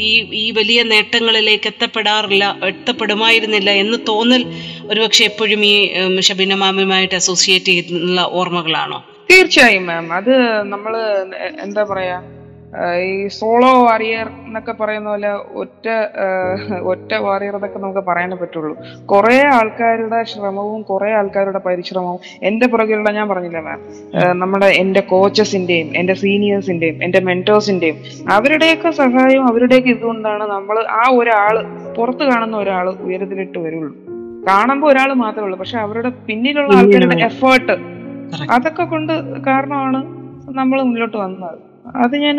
ഈ 0.00 0.10
ഈ 0.38 0.50
വലിയ 0.50 0.82
നേട്ടങ്ങളിലേക്ക് 0.84 1.66
എത്തപ്പെടാറില്ല 1.66 2.44
എത്തപ്പെടുമായിരുന്നില്ല 2.68 3.70
എന്ന് 3.82 3.98
തോന്നൽ 4.08 4.42
ഒരുപക്ഷെ 4.86 5.24
എപ്പോഴും 5.24 5.62
ഈ 5.64 5.74
ഷബിന 6.22 6.54
മാമിയുമായിട്ട് 6.54 7.14
അസോസിയേറ്റ് 7.14 7.70
ചെയ്യുന്ന 7.70 8.20
ഓർമ്മകളാണോ? 8.32 8.98
തീർച്ചയായും 9.30 9.86
മാം 9.86 10.06
അത് 10.12 10.34
നമ്മൾ 10.64 10.92
എന്താ 11.60 11.82
പറയാ 11.84 12.18
ഈ 13.00 13.26
സോളോ 13.26 13.84
വാറിയർ 13.84 14.26
എന്നൊക്കെ 14.46 14.72
പറയുന്ന 14.72 15.08
പോലെ 15.10 15.30
ഒറ്റ 15.32 15.86
ഒറ്റ 16.82 17.14
വാറിയർ 17.14 17.54
എന്നൊക്കെ 17.54 17.78
നമുക്ക് 17.78 18.00
പറയാനേ 18.00 18.36
പറ്റുള്ളൂ. 18.36 18.76
കുറെ 19.06 19.46
ആൾക്കാരുടെ 19.46 20.22
ശ്രമവും 20.22 20.82
കുറെ 20.82 21.12
ആൾക്കാരുടെ 21.12 21.58
പരിശ്രമവും 21.58 22.20
എന്റെ 22.42 22.66
പുറകിലുള്ള 22.66 23.10
ഞാൻ 23.10 23.28
പറഞ്ഞില്ല 23.28 23.60
മാം 23.60 23.80
നമ്മുടെ 24.38 24.66
എന്റെ 24.66 25.00
കോച്ചസിന്റെയും 25.00 25.92
എന്റെ 25.96 26.14
സീനിയേഴ്സിന്റെയും 26.14 27.04
എന്റെ 27.04 27.20
മെന്റേഴ്സിന്റെയും 27.20 27.96
അവരുടെയൊക്കെ 28.32 28.90
സഹായവും 28.90 29.48
അവരുടെയൊക്കെ 29.48 29.88
ഇതുകൊണ്ടാണ് 29.88 30.44
നമ്മൾ 30.50 30.78
ആ 30.78 31.04
ഒരാൾ 31.12 31.54
പുറത്ത് 31.94 32.24
കാണുന്ന 32.24 32.56
ഒരാൾ 32.56 32.90
ഉയരത്തിലിട്ട് 32.90 33.58
വരുള്ളൂ. 33.58 33.96
കാണുമ്പോൾ 34.48 34.92
ഒരാൾ 34.92 35.12
മാത്രമേ 35.12 35.44
ഉള്ളൂ. 35.44 35.58
പക്ഷെ 35.58 35.78
അവരുടെ 35.78 36.08
പിന്നിലുള്ള 36.26 36.76
ആൾക്കാരുടെ 36.76 37.16
എഫേർട്ട്. 37.24 37.76
അതൊക്കെ 38.52 38.84
കൊണ്ട് 38.84 39.44
കാരണമാണ് 39.44 40.00
നമ്മൾ 40.56 40.82
മുന്നോട്ട് 40.82 41.16
വന്നത്. 41.16 41.67
അത് 41.96 42.16
ഞാൻ 42.16 42.36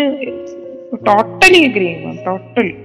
ടോട്ടലി 1.05 1.63
അഗ്രി 1.63 1.95
ടോട്ടലി 2.25 2.75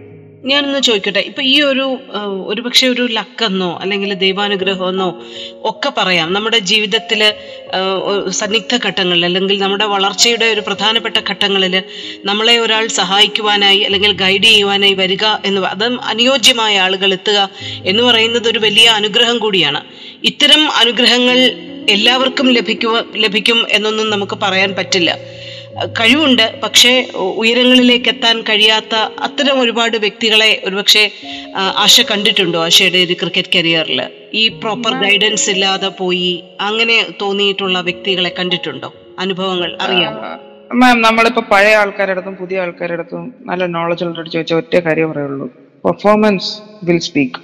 ഞാനൊന്ന് 0.44 0.80
ചോദിക്കട്ടെ 0.83 1.18
ഇപ്പൊ 1.18 1.42
ഈ 1.42 1.61
ഒരു 1.61 1.99
ഒരു 2.11 2.37
ഒരുപക്ഷെ 2.47 2.87
ഒരു 2.87 3.02
ലക്കെന്നോ 3.02 3.78
അല്ലെങ്കിൽ 3.83 4.14
ദൈവാനുഗ്രഹമെന്നോ 4.14 5.21
ഒക്കെ 5.64 5.92
പറയാം. 5.99 6.33
നമ്മുടെ 6.33 6.59
ജീവിതത്തിൽ 6.59 7.35
സന്നിഗ്ധ 8.28 8.78
ഘട്ടങ്ങളിൽ 8.87 9.25
അല്ലെങ്കിൽ 9.25 9.59
നമ്മുടെ 9.59 9.85
വളർച്ചയുടെ 9.85 10.44
ഒരു 10.44 10.61
പ്രധാനപ്പെട്ട 10.61 11.16
ഘട്ടങ്ങളിൽ 11.30 11.83
നമ്മളെ 12.25 12.59
ഒരാൾ 12.59 12.87
സഹായിക്കുവാനായി 12.87 13.78
അല്ലെങ്കിൽ 13.78 14.12
ഗൈഡ് 14.12 14.42
ചെയ്യുവാനായി 14.42 14.94
വരിക 14.94 15.25
എന്ന് 15.44 15.61
അതും 15.61 16.00
അനുയോജ്യമായ 16.04 16.78
ആളുകൾ 16.78 17.12
എത്തുക 17.12 17.50
എന്ന് 17.85 18.02
പറയുന്നത് 18.02 18.49
ഒരു 18.49 18.59
വലിയ 18.59 18.88
അനുഗ്രഹം 18.88 19.38
കൂടിയാണ്. 19.38 19.83
ഇത്തരം 20.25 20.73
അനുഗ്രഹങ്ങൾ 20.73 21.38
എല്ലാവർക്കും 21.90 22.50
ലഭിക്കുക 22.52 23.04
ലഭിക്കും 23.14 23.66
എന്നൊന്നും 23.71 24.11
നമുക്ക് 24.11 24.38
പറയാൻ 24.42 24.75
പറ്റില്ല. 24.75 25.18
കഴിവുണ്ട്. 25.99 26.47
പക്ഷേ 26.62 26.93
ഉയരങ്ങളിലേക്ക് 27.43 28.09
എത്താൻ 28.09 28.37
കഴിയാത്ത 28.49 28.95
അത്തരം 29.26 29.57
ഒരുപാട് 29.61 29.97
വ്യക്തികളെ 30.04 30.50
ഒരുപക്ഷെ 30.64 31.04
ആശ 31.85 32.00
കണ്ടിട്ടുണ്ടോ? 32.11 32.59
ആശയുടെ 32.66 33.00
ഒരു 33.07 33.14
ക്രിക്കറ്റ് 33.23 33.52
കരിയറിൽ. 33.57 34.00
ഈ 34.40 34.45
പ്രോപ്പർ 34.62 34.93
ഗൈഡൻസ് 35.04 35.49
ഇല്ലാതെ 35.54 35.90
പോയി 36.00 36.33
അങ്ങനെ 36.69 36.99
തോന്നിയിട്ടുള്ള 37.23 37.81
വ്യക്തികളെ 37.88 38.33
കണ്ടിട്ടുണ്ടോ? 38.38 38.90
അനുഭവങ്ങൾ 39.19 39.71
അറിയാം 39.87 40.14
മാം 40.81 41.00
നമ്മളിപ്പോ 41.02 41.43
പഴയ 41.50 41.75
ആൾക്കാരുടെ 41.81 42.14
അടുത്തും 42.14 42.35
പുതിയ 42.43 42.62
ആൾക്കാരുടെ 42.62 42.97
അടുത്തും 42.99 43.25
നല്ല 43.49 43.66
നോളജ് 43.75 44.02
ഉള്ളവരോട് 44.04 44.31
ചോദിച്ച 44.35 44.54
ഒറ്റ 44.61 44.75
കാര്യം 44.87 45.09
പറയുള്ളൂ. 45.12 45.47
പെർഫോമൻസ് 45.85 46.50
വിൽ 46.88 47.00
സ്പീക്ക് 47.09 47.40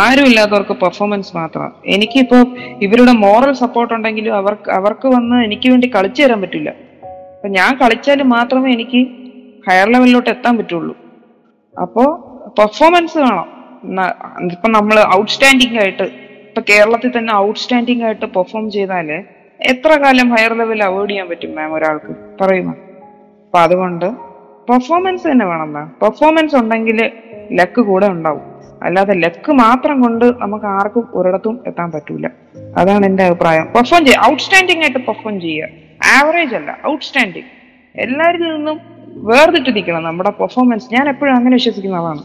ആരും 0.00 0.24
ഇല്ലാത്തവർക്ക് 0.24 0.74
പെർഫോമൻസ് 0.82 1.32
മാത്രമാണ് 1.36 1.74
എനിക്കിപ്പോ 1.94 2.38
ഇവരുടെ 2.86 3.14
മോറൽ 3.24 3.52
സപ്പോർട്ട് 3.62 3.92
ഉണ്ടെങ്കിലും 3.94 4.34
അവർക്ക് 4.40 4.70
അവർക്ക് 4.70 5.06
വന്ന് 5.16 5.36
എനിക്ക് 5.46 5.68
വേണ്ടി 5.68 5.88
കളിച്ചു 5.94 6.22
തരാൻ 6.22 6.40
പറ്റില്ല. 6.42 6.70
അപ്പൊ 7.42 7.50
ഞാൻ 7.54 7.70
കളിച്ചാൽ 7.78 8.20
മാത്രമേ 8.22 8.72
എനിക്ക് 8.72 9.00
ഹയർ 9.68 9.88
ലെവലിലോട്ട് 9.92 10.30
എത്താൻ 10.30 10.58
പറ്റുള്ളൂ. 10.58 10.92
അപ്പോ 11.82 12.02
പെർഫോമൻസ് 12.58 13.18
വേണം. 13.18 13.48
ഇപ്പൊ 14.52 14.68
നമ്മൾ 14.68 14.96
ഔട്ട്സ്റ്റാൻഡിംഗ് 15.18 15.78
ആയിട്ട് 15.80 16.02
ഇപ്പൊ 16.48 16.62
കേരളത്തിൽ 16.68 17.10
തന്നെ 17.18 17.32
ഔട്ട്സ്റ്റാൻഡിംഗ് 17.34 18.04
ആയിട്ട് 18.04 18.26
പെർഫോം 18.26 18.70
ചെയ്താൽ 18.70 19.10
എത്ര 19.60 19.96
കാലം 20.04 20.30
ഹയർ 20.34 20.54
ലെവൽ 20.60 20.82
അവോയ്ഡ് 20.84 21.10
ചെയ്യാൻ 21.10 21.28
പറ്റും 21.28 21.56
മാം 21.56 21.74
ഒരാൾക്ക്? 21.74 22.12
പറയുമോ 22.40 22.74
അപ്പൊ 23.44 23.58
അതുകൊണ്ട് 23.58 24.06
പെർഫോമൻസ് 24.70 25.26
തന്നെ 25.30 25.46
വേണം 25.46 25.72
മാം 25.72 25.96
പെർഫോമൻസ് 26.02 26.56
ഉണ്ടെങ്കിൽ 26.62 27.10
ലക്ക് 27.60 27.80
കൂടെ 27.90 28.06
ഉണ്ടാവും. 28.06 28.46
അല്ലാതെ 28.82 29.14
ലക്ക് 29.14 29.52
മാത്രം 29.64 29.96
കൊണ്ട് 30.02 30.24
നമുക്ക് 30.24 30.68
ആർക്കും 30.78 31.08
ഒരിടത്തും 31.14 31.60
എത്താൻ 31.66 31.90
പറ്റൂല. 31.90 32.26
അതാണ് 32.76 33.06
എന്റെ 33.06 33.24
അഭിപ്രായം. 33.24 33.66
പെർഫോം 33.76 34.04
ചെയ്യുക 34.04 34.30
ഔട്ട്സ്റ്റാൻഡിംഗ് 34.30 34.82
ആയിട്ട് 34.84 34.98
പെർഫോം 35.06 35.40
ചെയ്യുക. 35.40 35.81
ആവറേജ് 36.20 36.54
അല്ല 36.54 36.78
ഔട്ട്സ്റ്റാൻഡിംഗ് 36.88 37.50
എല്ലാവരിൽ 38.00 38.54
നിന്നും 38.54 38.80
വേർതിട്ട് 39.06 39.76
നിൽക്കണം 39.76 40.02
നമ്മുടെ 40.02 40.30
പെർഫോമൻസ് 40.30 40.94
ഞാൻ 40.94 41.08
എപ്പോഴും 41.08 41.34
അങ്ങനെ 41.36 41.54
വിശ്വസിക്കുന്ന 41.54 41.96
ആളാണ്. 41.96 42.22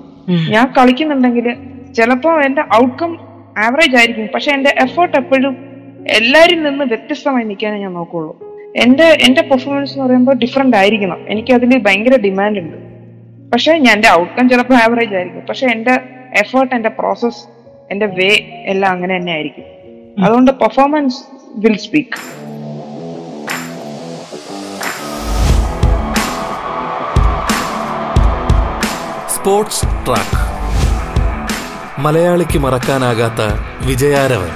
ഞാൻ 0.49 0.73
കളിക്കുന്നുണ്ടെങ്കിൽ 0.77 1.55
ചിലപ്പോ 1.93 2.41
എന്റെ 2.41 2.63
ഔട്ട്കം 2.75 3.19
ആവറേജ് 3.57 3.95
ആയിരിക്കും. 3.97 4.29
പക്ഷെ 4.33 4.51
എന്റെ 4.51 4.75
എഫേർട്ട് 4.83 5.17
എപ്പോഴും 5.17 5.57
എല്ലാരിൽ 6.09 6.63
നിന്ന് 6.63 6.85
വ്യത്യസ്തമായി 6.85 7.45
നിൽക്കാനേ 7.45 7.79
ഞാൻ 7.79 7.93
നോക്കുള്ളൂ. 7.93 8.33
എന്റെ 8.75 9.17
എന്റെ 9.27 9.41
പെർഫോമൻസ് 9.41 9.93
എന്ന് 9.93 10.05
പറയുമ്പോൾ 10.05 10.35
ഡിഫറെന്റ് 10.35 10.77
ആയിരിക്കണം. 10.77 11.19
എനിക്ക് 11.29 11.53
അതിൽ 11.53 11.77
ഭയങ്കര 11.77 12.21
ഡിമാൻഡ് 12.21 12.59
ഉണ്ട്. 12.59 12.77
പക്ഷെ 13.51 13.73
ഞാൻ 13.77 13.95
എന്റെ 13.95 14.09
ഔട്ട്കം 14.09 14.49
ചിലപ്പോൾ 14.49 14.73
ആവറേജ് 14.73 15.15
ആയിരിക്കും. 15.15 15.41
പക്ഷെ 15.41 15.67
എന്റെ 15.67 15.91
എഫേർട്ട് 16.35 16.75
എന്റെ 16.75 16.89
പ്രോസസ് 16.89 17.41
എന്റെ 17.91 18.05
വേ 18.05 18.29
എല്ലാം 18.65 18.91
അങ്ങനെ 18.91 19.17
തന്നെ 19.17 19.31
ആയിരിക്കും. 19.31 19.63
അതുകൊണ്ട് 20.23 20.51
performance 20.51 21.23
will 21.55 21.77
speak 21.77 22.46
sports 29.47 29.81
track. 29.81 30.39
മലയാളിക്ക് 32.01 32.57
മറക്കാനാകാത്ത 32.57 33.41
വിജയാരവൻ. 33.85 34.49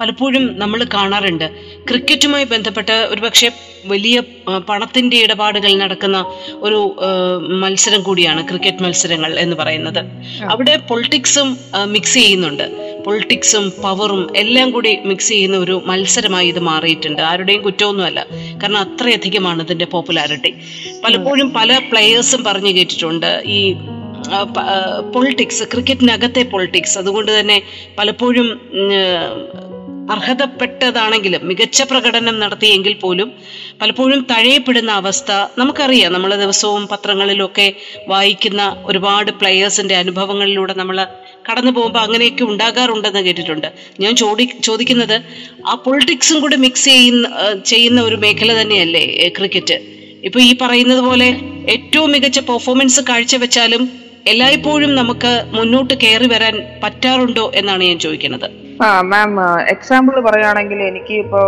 പലപ്പോഴും 0.00 0.58
നമ്മൾ 0.58 0.86
കാണാറുണ്ട് 0.94 1.69
ക്രിക്കറ്റുമായി 1.88 2.44
ബന്ധപ്പെട്ട് 2.44 2.92
ഒരുപക്ഷെ 2.92 3.48
വലിയ 3.86 4.16
പണത്തിന്റെ 4.20 4.58
പണത്തിന്റെ 4.68 5.16
ഇടപാടുകൾ 5.16 5.72
നടക്കുന്ന 5.74 6.18
ഒരു 6.66 6.78
മത്സരം 7.62 8.02
കൂടിയാണ് 8.02 8.48
ക്രിക്കറ്റ് 8.48 8.82
മത്സരങ്ങൾ 8.82 9.38
എന്ന് 9.38 9.56
പറയുന്നത്. 9.56 10.00
അവിടെ 10.50 10.76
പൊളിറ്റിക്സും 10.76 11.48
മിക്സ് 11.84 12.14
ചെയ്യുന്നുണ്ട്. 12.14 12.64
പൊളിറ്റിക്സും 13.06 13.72
പവറും 13.84 14.36
എല്ലാം 14.36 14.70
കൂടി 14.70 14.98
മിക്സ് 15.04 15.28
ചെയ്യുന്ന 15.28 15.56
ഒരു 15.56 15.82
മത്സരമായി 15.86 16.48
ഇത് 16.48 16.60
മാറിയിട്ടുണ്ട്. 16.60 17.22
ആരുടെയും 17.22 17.62
കുറ്റമൊന്നുമല്ല. 17.62 18.26
കാരണം 18.62 18.78
അത്രയധികമാണ് 18.78 19.62
ഇതിന്റെ 19.62 19.84
പോപ്പുലാരിറ്റി 19.84 20.52
പലപ്പോഴും 21.04 21.50
പല 21.50 21.78
പ്ലെയേഴ്സും 21.92 22.44
പറഞ്ഞു 22.44 22.72
കേട്ടിട്ടുണ്ട്. 22.78 23.30
ഈ 23.58 23.60
പൊളിറ്റിക്സ് 25.14 25.64
ക്രിക്കറ്റിനകത്തെ 25.72 26.42
പൊളിറ്റിക്സ് 26.42 26.98
അതുകൊണ്ട് 26.98 27.40
തന്നെ 27.40 27.62
പലപ്പോഴും 27.98 28.48
അർഹതപ്പെട്ടതാണെങ്കിലും 30.14 31.42
മികച്ച 31.48 31.82
പ്രകടനം 31.90 32.36
നടത്തിയെങ്കിൽ 32.42 32.94
പോലും 33.02 33.28
പലപ്പോഴും 33.80 34.20
തഴയപ്പെടുന്ന 34.30 34.90
അവസ്ഥ 35.00 35.30
നമുക്കറിയാം. 35.60 36.12
നമ്മൾ 36.12 36.30
ദിവസവും 36.36 36.84
പത്രങ്ങളിലൊക്കെ 36.92 37.66
വായിക്കുന്ന 38.08 38.62
ഒരുപാട് 38.84 39.30
പ്ലെയേഴ്സിന്റെ 39.40 39.96
അനുഭവങ്ങളിലൂടെ 40.02 40.74
നമ്മൾ 40.80 40.98
കടന്നു 41.48 41.72
പോകുമ്പോൾ 41.76 42.02
അങ്ങനെയൊക്കെ 42.06 42.44
ഉണ്ടാകാറുണ്ടെന്ന് 42.44 43.22
കേട്ടിട്ടുണ്ട്. 43.26 43.68
ഞാൻ 44.00 44.12
ചോദി 44.22 44.44
ചോദിക്കുന്നത് 44.68 45.16
ആ 45.70 45.74
പൊളിറ്റിക്സും 45.84 46.40
കൂടെ 46.40 46.56
മിക്സ് 46.56 46.84
ചെയ്യുന്ന 46.84 47.28
ചെയ്യുന്ന 47.72 48.00
ഒരു 48.02 48.16
മേഖല 48.16 48.50
തന്നെയല്ലേ 48.60 49.04
ക്രിക്കറ്റ് 49.38 49.78
ഇപ്പൊ 50.28 50.38
ഈ 50.40 50.50
പറയുന്നത് 50.62 51.02
പോലെ 51.08 51.28
ഏറ്റവും 51.74 52.10
മികച്ച 52.12 52.38
പെർഫോമൻസ് 52.50 53.00
കാഴ്ചവെച്ചാലും 53.00 53.82
എല്ലായ്പ്പോഴും 54.26 54.90
നമുക്ക് 54.94 55.30
മുന്നോട്ട് 55.52 55.94
കയറി 55.94 56.26
വരാൻ 56.26 56.56
പറ്റാറുണ്ടോ 56.82 57.44
എന്നാണ് 57.54 57.82
ഞാൻ 57.82 57.98
ചോദിക്കുന്നത്. 57.98 58.48
ആ 58.84 58.88
മാം 59.10 59.32
എക്സാമ്പിൾ 59.72 60.14
പറയുകയാണെങ്കിൽ 60.20 60.78
എനിക്ക് 60.82 61.14
ഇപ്പോ 61.22 61.40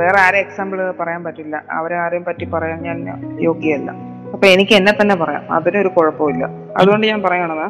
വേറെ 0.00 0.18
ആരെ 0.24 0.38
എക്സാമ്പിൾ 0.38 0.78
പറയാൻ 1.00 1.20
പറ്റില്ല. 1.24 1.56
അവരെ 1.70 1.96
ആരെയും 1.96 2.24
പറ്റി 2.24 2.44
പറയാൻ 2.44 2.78
ഞാൻ 2.82 2.98
യോഗ്യല്ല 3.40 3.90
അപ്പൊ 4.34 4.46
എനിക്ക് 4.54 4.74
എന്നെ 4.78 4.92
തന്നെ 5.00 5.14
പറയാം. 5.14 5.44
അതിനൊരു 5.52 5.90
കുഴപ്പമില്ല. 5.96 6.44
അതുകൊണ്ട് 6.76 7.06
ഞാൻ 7.06 7.20
പറയണത് 7.22 7.66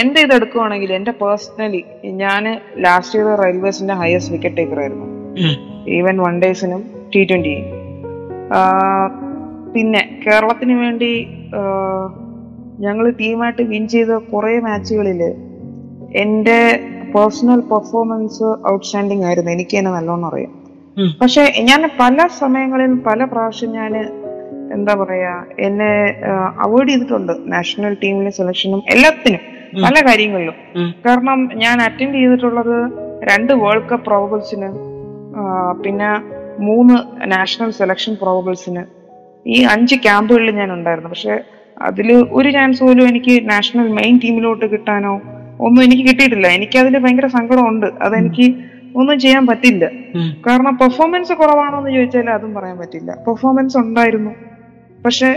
എന്റെ 0.00 0.20
ഇത് 0.20 0.32
എടുക്കുവാണെങ്കിൽ 0.34 0.90
എന്റെ 0.92 1.12
പേഴ്സണലി 1.20 1.82
ഞാൻ 2.22 2.44
ലാസ്റ്റ് 2.84 3.18
ഇയർ 3.18 3.28
റെയിൽവേസിന്റെ 3.42 3.94
ഹയസ്റ്റ് 3.94 4.32
വിക്കറ്റ് 4.32 4.56
ടേക്കർ 4.56 4.80
ആയിരുന്നു. 4.80 5.06
ഈവൻ 5.98 6.16
വൺ 6.26 6.34
ഡേയ്സിനും 6.42 6.82
ടി 7.14 7.22
ട്വന്റിയും 7.24 7.66
പിന്നെ 9.74 10.02
കേരളത്തിന് 10.26 10.74
വേണ്ടി 10.82 11.12
ഞങ്ങൾ 12.80 13.06
ടീമായിട്ട് 13.20 13.62
വിൻ 13.62 13.84
ചെയ്ത 13.88 14.12
കുറെ 14.32 14.54
മാച്ചുകളിൽ 14.60 15.22
എന്റെ 16.24 16.58
പേഴ്സണൽ 17.14 17.60
പെർഫോമൻസ് 17.72 18.48
ഔട്ട്സ്റ്റാൻഡിങ് 18.72 19.24
ആയിരുന്നു. 19.24 19.50
എനിക്ക് 19.50 19.74
തന്നെ 19.78 19.90
നല്ലോണം 19.90 20.26
അറിയാം. 20.26 20.54
പക്ഷെ 21.20 21.42
ഞാൻ 21.68 21.80
പല 22.00 22.26
സമയങ്ങളിൽ 22.38 22.94
പല 23.08 23.24
പ്രാവശ്യം 23.24 23.70
ഞാൻ 23.72 23.92
എന്താ 24.76 24.94
പറയാ 24.94 25.34
എന്നെ 25.66 25.90
അവോയ്ഡ് 26.60 26.88
ചെയ്തിട്ടുണ്ട്. 26.88 27.32
നാഷണൽ 27.52 27.96
ടീമിലെ 28.02 28.30
സെലക്ഷനും 28.30 28.82
എല്ലാത്തിനും 28.88 29.44
പല 29.84 29.94
കാര്യങ്ങളിലും. 30.08 30.56
കാരണം 31.06 31.38
ഞാൻ 31.54 31.76
അറ്റൻഡ് 31.82 32.14
ചെയ്തിട്ടുള്ളത് 32.14 32.76
രണ്ട് 33.30 33.52
വേൾഡ് 33.52 33.88
കപ്പ് 33.88 34.06
പ്രോബിൾസിന് 34.06 34.68
പിന്നെ 35.84 36.10
മൂന്ന് 36.60 36.96
നാഷണൽ 37.32 37.70
സെലക്ഷൻ 37.70 38.14
പ്രോബിൾസിന് 38.22 38.82
ഈ 39.46 39.58
അഞ്ച് 39.74 39.96
ക്യാമ്പുകളിൽ 39.96 40.50
ഞാൻ 40.50 40.70
ഉണ്ടായിരുന്നു. 40.72 41.10
പക്ഷെ 41.10 41.34
അതിൽ 41.82 42.08
ഒരു 42.38 42.48
ചാൻസ് 42.50 42.80
പോലും 42.84 43.08
എനിക്ക് 43.08 43.34
നാഷണൽ 43.50 43.88
മെയിൻ 43.88 44.14
ടീമിലോട്ട് 44.24 44.66
കിട്ടാനോ 44.72 45.12
ഒന്നും 45.60 45.80
എനിക്ക് 45.84 46.04
കിട്ടിയിട്ടില്ല. 46.08 46.46
എനിക്ക് 46.46 46.78
അതിൽ 46.78 46.98
ഭയങ്കര 46.98 47.26
സങ്കടമുണ്ട്. 47.26 47.86
അതെനിക്ക് 48.02 48.46
ഒന്നും 48.96 49.18
ചെയ്യാൻ 49.20 49.46
പറ്റില്ല. 49.46 49.84
കാരണം 50.46 50.76
പെർഫോമൻസ് 50.78 51.32
കുറവാണോ 51.32 51.78
എന്ന് 51.78 51.90
ചോദിച്ചാൽ 51.96 52.30
അതും 52.30 52.54
പറയാൻ 52.54 52.78
പറ്റില്ല. 52.78 53.10
പെർഫോമൻസ് 53.26 53.76
ഉണ്ടായിരുന്നു. 53.78 54.32
പക്ഷെ 55.04 55.28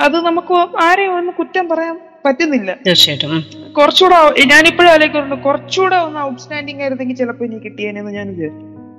അത് 0.00 0.16
നമുക്ക് 0.26 0.54
ആരെയും 0.82 1.14
ഒന്ന് 1.18 1.32
കുറ്റം 1.32 1.68
പറയാൻ 1.68 1.94
പറ്റുന്നില്ല. 2.26 2.70
തീർച്ചയായിട്ടും. 2.86 3.44
കുറച്ചുകൂടെ 3.78 4.16
ഞാനിപ്പോഴും 4.52 4.90
ആലോചിക്കുന്നുണ്ട് 4.90 5.44
കുറച്ചുകൂടെ 5.44 5.96
ഒന്ന് 5.96 6.20
ഔട്ട്സ്റ്റാൻഡിങ് 6.20 6.80
ആയിരുന്നെങ്കിൽ 6.80 7.16
ചിലപ്പോൾ 7.16 7.44
ഇനി 7.44 7.58
കിട്ടിയേനെന്ന് 7.58 8.10
ഞാൻ 8.10 8.28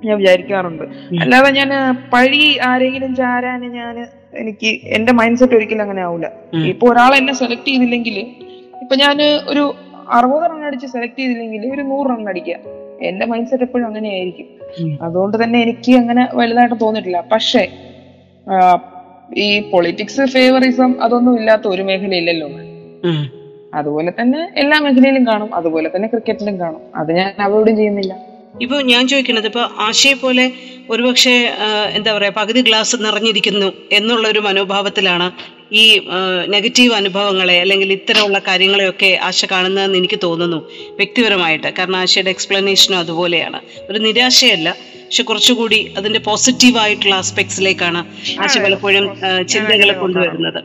ഞാൻ 0.04 0.18
വിചാരിക്കാറുണ്ട്. 0.18 0.84
അല്ലാതെ 1.20 1.50
ഞാൻ 1.50 1.70
പഴി 2.12 2.58
ആരെങ്കിലും 2.68 3.14
ചാരാൻ 3.14 3.72
ഞാൻ 3.72 3.96
എനിക്ക് 4.34 4.70
എന്റെ 4.96 5.12
മൈൻഡ് 5.12 5.38
സെറ്റ് 5.38 5.54
ഒരിക്കലും 5.54 5.82
അങ്ങനെ 5.82 6.02
ആവില്ല. 6.02 6.28
ഇപ്പൊ 6.72 6.92
ഒരാൾ 6.92 7.14
എന്നെ 7.14 7.34
സെലക്ട് 7.34 7.68
ചെയ്തില്ലെങ്കിൽ 7.68 8.18
ഇപ്പൊ 8.82 8.96
ഞാൻ 8.96 9.22
ഒരു 9.22 9.64
അറുപത് 10.10 10.50
റൺ 10.50 10.64
അടിച്ച് 10.64 10.86
സെലക്ട് 10.86 11.18
ചെയ്തില്ലെങ്കിൽ 11.18 11.74
ഒരു 11.74 11.82
നൂറ് 11.82 12.06
റൺ 12.10 12.28
അടിക്കുക. 12.28 12.56
എന്റെ 13.02 13.26
മൈൻഡ് 13.26 13.48
സെറ്റ് 13.48 13.64
എപ്പോഴും 13.64 13.86
അങ്ങനെയായിരിക്കും. 13.86 14.46
ആയിരിക്കും 14.70 15.04
അതുകൊണ്ട് 15.04 15.44
തന്നെ 15.44 15.62
എനിക്ക് 15.62 15.92
അങ്ങനെ 15.92 16.28
വലുതായിട്ട് 16.34 16.74
തോന്നിയിട്ടില്ല. 16.80 17.20
പക്ഷേ 17.32 17.62
ഈ 19.36 19.70
പൊളിറ്റിക്സ് 19.70 20.20
ഫേവറിസം 20.20 21.02
അതൊന്നും 21.02 21.34
ഇല്ലാത്ത 21.40 21.68
ഒരു 21.68 21.82
മേഖലയില്ലല്ലോ. 21.82 22.48
അതുപോലെ 23.74 24.12
തന്നെ 24.20 24.40
എല്ലാ 24.56 24.78
മേഖലയിലും 24.80 25.26
കാണും. 25.26 25.54
അതുപോലെ 25.54 25.90
തന്നെ 25.96 26.08
ക്രിക്കറ്റിലും 26.08 26.60
കാണും. 26.60 26.82
അത് 26.96 27.10
ഞാൻ 27.12 27.34
അവോയ്ഡും 27.40 27.76
ചെയ്യുന്നില്ല. 27.76 28.14
ഇപ്പൊ 28.60 28.76
ഞാൻ 28.82 29.08
ചോദിക്കുന്നത് 29.08 29.46
ഇപ്പൊ 29.46 29.62
ആശയെ 29.78 30.14
പോലെ 30.14 30.52
ഒരുപക്ഷെ 30.90 31.34
എന്താ 31.94 32.10
പറയാ 32.16 32.32
പകുതി 32.36 32.60
ഗ്ലാസ് 32.60 32.96
നിറഞ്ഞിരിക്കുന്നു 33.04 33.68
എന്നുള്ള 33.92 34.28
ഒരു 34.28 34.40
മനോഭാവത്തിലാണ് 34.40 35.30
ഈ 35.72 36.00
നെഗറ്റീവ് 36.48 36.94
അനുഭവങ്ങളെ 36.94 37.60
അല്ലെങ്കിൽ 37.60 37.92
ഇത്തരമുള്ള 37.92 38.38
കാര്യങ്ങളെയൊക്കെ 38.38 39.18
ആശ 39.22 39.44
കാണുന്നതെന്ന് 39.44 39.98
എനിക്ക് 39.98 40.18
തോന്നുന്നു 40.22 40.70
വ്യക്തിപരമായിട്ട്. 40.90 41.66
കാരണം 41.78 41.96
ആശയുടെ 41.96 42.30
എക്സ്പ്ലനേഷനും 42.30 42.98
അതുപോലെയാണ്. 42.98 43.60
ഒരു 43.90 43.98
നിരാശയല്ല. 43.98 44.76
പക്ഷെ 44.80 45.22
കുറച്ചുകൂടി 45.22 45.94
അതിന്റെ 45.96 46.20
പോസിറ്റീവ് 46.20 46.78
ആയിട്ടുള്ള 46.78 47.14
ആസ്പെക്ട്സിലേക്കാണ് 47.14 48.00
ആശ 48.40 48.58
പലപ്പോഴും 48.58 49.04
ചിന്തകൾ 49.14 49.42
ചിന്തകളെ 49.42 49.92
കൊണ്ടുവരുന്നത്. 49.92 50.64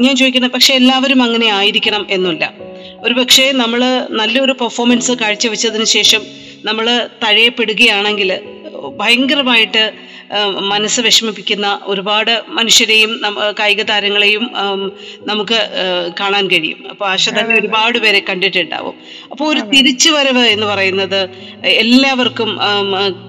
ഞാൻ 0.00 0.16
ചോദിക്കുന്നത് 0.16 0.52
പക്ഷെ 0.52 0.74
എല്ലാവരും 0.74 1.22
അങ്ങനെ 1.22 1.46
ആയിരിക്കണം 1.48 2.06
എന്നില്ല. 2.10 2.52
ഒരു 2.98 3.14
പക്ഷേ 3.14 3.52
നമ്മൾ 3.52 4.06
നല്ലൊരു 4.10 4.52
പെർഫോമൻസ് 4.52 5.12
കാഴ്ചവെച്ചതിന് 5.12 5.84
ശേഷം 5.84 6.22
നമ്മൾ 6.64 7.08
തഴയപ്പെടുകയാണെങ്കിൽ 7.24 8.40
ഭയങ്കരമായിട്ട് 8.96 9.92
മനസ്സ് 10.72 11.00
വിഷമിപ്പിക്കുന്ന 11.00 11.80
ഒരുപാട് 11.82 12.42
മനുഷ്യരെയും 12.48 13.20
കായിക 13.58 13.82
താരങ്ങളെയും 13.82 14.50
നമുക്ക് 15.26 15.58
കാണാൻ 16.20 16.46
കഴിയും. 16.50 16.90
അപ്പൊ 16.90 17.06
ആശ 17.06 17.28
തന്നെ 17.28 17.54
ഒരുപാട് 17.54 17.98
പേരെ 17.98 18.20
കണ്ടിട്ടുണ്ടാവും. 18.28 18.94
അപ്പോൾ 19.30 19.46
ഒരു 19.52 19.60
തിരിച്ചു 19.60 20.10
വരവ് 20.10 20.38
എന്ന് 20.38 20.66
പറയുന്നത് 20.66 21.28
എല്ലാവർക്കും 21.62 22.58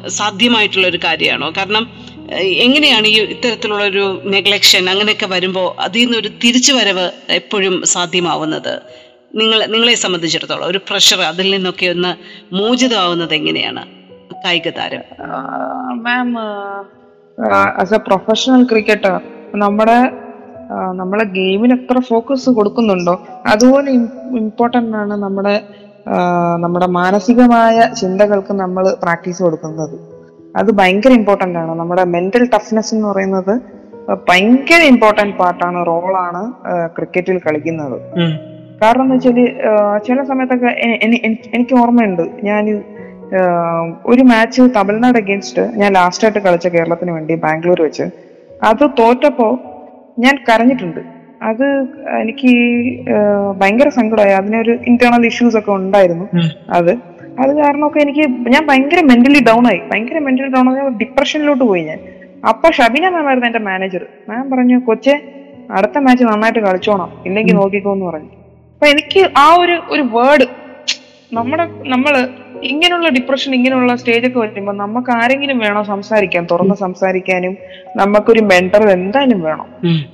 സാധ്യമായിട്ടുള്ള 0.08 0.88
ഒരു 0.88 1.00
കാര്യമാണോ? 1.04 1.54
കാരണം 1.58 2.08
എങ്ങനെയാണ് 2.38 3.08
ഈ 3.08 3.20
ഇത്തരത്തിലുള്ള 3.20 3.84
ഒരു 3.84 4.22
നെഗ്ലക്ഷൻ 4.26 4.90
അങ്ങനെയൊക്കെ 4.90 5.26
വരുമ്പോൾ 5.26 5.82
അതിൽ 5.82 6.02
നിന്ന് 6.04 6.18
ഒരു 6.18 6.30
തിരിച്ചുവരവ് 6.44 7.12
എപ്പോഴും 7.30 7.86
സാധ്യമാവുന്നത്? 7.86 8.74
നിങ്ങൾ 9.36 9.66
നിങ്ങളെ 9.66 9.94
സംബന്ധിച്ചിടത്തോളം 9.96 10.68
ഒരു 10.68 10.80
പ്രഷർ 10.90 11.22
അതിൽ 11.22 11.48
നിന്നൊക്കെ 11.52 11.86
ഒന്ന് 11.86 12.12
മോചിതമാവുന്നത് 12.56 13.34
എങ്ങനെയാണ്? 13.34 13.84
കായിക 14.43 14.69
താരം 14.78 15.04
ma'am 16.06 16.30
as 17.82 17.95
a 17.97 18.00
professional 18.08 18.62
cricketer 18.71 19.15
നമ്മുടെ 19.63 19.97
നമ്മളെ 21.00 21.26
ഗെയിമിന് 21.38 21.73
എത്ര 21.80 21.97
ഫോക്കസ് 22.10 22.50
കൊടുക്കുന്നുണ്ടോ? 22.58 23.13
അതുപോലെ 23.52 23.89
ഇമ്പോർട്ടന്റ് 24.41 24.97
ആണ് 25.02 25.15
നമ്മുടെ 25.26 25.56
നമ്മുടെ 26.63 26.88
മാനസികമായ 26.97 27.78
ചിന്തകൾക്ക് 28.02 28.54
നമ്മൾ 28.63 28.84
പ്രാക്ടീസ് 29.04 29.41
കൊടുക്കുന്നത്. 29.43 29.95
അത് 30.60 30.69
ഭയങ്കര 30.80 31.12
ഇമ്പോർട്ടന്റ് 31.19 31.60
ആണ്. 31.62 31.71
നമ്മുടെ 31.80 32.04
മെന്റൽ 32.15 32.43
ടഫ്നെസ് 32.54 32.91
എന്ന് 32.95 33.08
പറയുന്നത് 33.08 33.54
ഭയങ്കര 34.30 34.82
ഇമ്പോർട്ടന്റ് 34.93 35.36
പാർട്ടാണ് 35.41 35.80
റോളാണ് 35.88 36.43
ക്രിക്കറ്റിൽ 36.97 37.39
കളിക്കുന്നത്. 37.47 37.97
കാരണം 38.82 39.04
എന്ന് 39.04 39.15
വെച്ചാൽ 39.15 39.39
ചില 40.08 40.17
സമയത്തൊക്കെ 40.30 40.71
എനിക്ക് 41.58 41.76
ഓർമ്മയുണ്ട്. 41.82 42.23
ഞാൻ 42.50 42.65
ഒരു 44.06 44.22
മാച്ച് 44.22 44.62
തമിഴ്നാട് 44.76 45.18
അഗേൻസ്റ്റ് 45.18 45.62
ഞാൻ 45.62 45.94
ലാസ്റ്റ് 45.94 46.26
ആയിട്ട് 46.26 46.40
കളിച്ച 46.40 46.68
കേരളത്തിന് 46.68 47.12
വേണ്ടി 47.12 47.36
ബാംഗ്ലൂർ 47.36 47.82
വെച്ച്. 47.82 48.04
അത് 48.63 48.90
തോറ്റപ്പോ 49.00 49.60
ഞാൻ 50.20 50.38
കരഞ്ഞിട്ടുണ്ട്. 50.50 51.00
അത് 51.42 51.66
എനിക്ക് 52.22 52.52
ഭയങ്കര 53.62 53.90
സങ്കടമായി. 53.90 54.32
അതിനൊരു 54.32 54.78
ഇന്റേണൽ 54.88 55.26
ഇഷ്യൂസ് 55.26 55.58
ഒക്കെ 55.58 55.72
ഉണ്ടായിരുന്നു. 55.72 56.26
അത്. 56.70 56.92
അത് 57.40 57.58
കാരണമൊക്കെ 57.58 58.00
എനിക്ക് 58.00 58.30
ഞാൻ 58.30 58.68
ഭയങ്കര 58.68 59.02
മെന്റലി 59.02 59.44
ഡൗൺ 59.44 59.68
ആയി. 59.68 59.82
ഭയങ്കര 59.92 60.20
മെന്റലി 60.20 60.48
ഡൗൺ 60.48 60.70
ആയി. 60.70 60.90
ഡിപ്രഷനിലോട്ട് 60.90 61.63
പോയി 61.63 61.84
ഞാൻ. 61.84 62.00
അപ്പൊ 62.50 62.72
ഷബിന 62.72 63.10
മാം 63.10 63.28
ആയിരുന്നു 63.28 63.48
എന്റെ 63.48 63.60
മാനേജർ 63.60 64.06
മാം 64.30 64.50
പറഞ്ഞു 64.50 64.80
കൊച്ചെ 64.80 65.22
അടുത്ത 65.72 65.98
മാച്ച് 65.98 66.24
നന്നായിട്ട് 66.24 66.60
കളിച്ചോണം. 66.60 67.10
ഇല്ലെങ്കിൽ 67.26 67.56
നോക്കിക്കോ 67.56 67.94
എന്ന് 67.94 68.06
പറഞ്ഞു. 68.06 68.30
അപ്പൊ 68.74 68.88
എനിക്ക് 68.88 69.30
ആ 69.38 69.56
ഒരു 69.56 69.82
ഒരു 69.90 70.02
വേർഡ് 70.02 70.46
നമ്മുടെ 71.34 71.70
നമ്മൾ 71.86 72.28
ഇങ്ങനെയുള്ള 72.63 73.10
ഡിപ്രഷൻ 73.10 73.56
ഇങ്ങനെയുള്ള 73.56 73.96
സ്റ്റേജ് 73.96 74.28
ഒക്കെ 74.28 74.39
വരുമ്പോ 74.39 74.74
നമുക്ക് 74.74 75.12
ആരെങ്കിലും 75.12 75.60
വേണം 75.60 75.86
സംസാരിക്കാൻ 75.86 76.48
തുറന്ന് 76.52 76.76
സംസാരിക്കാനും. 76.76 77.58
നമുക്കൊരു 77.96 78.41
മെന്റർ 78.41 78.89
എന്തായാലും 78.89 79.41
വേണം. 79.41 79.67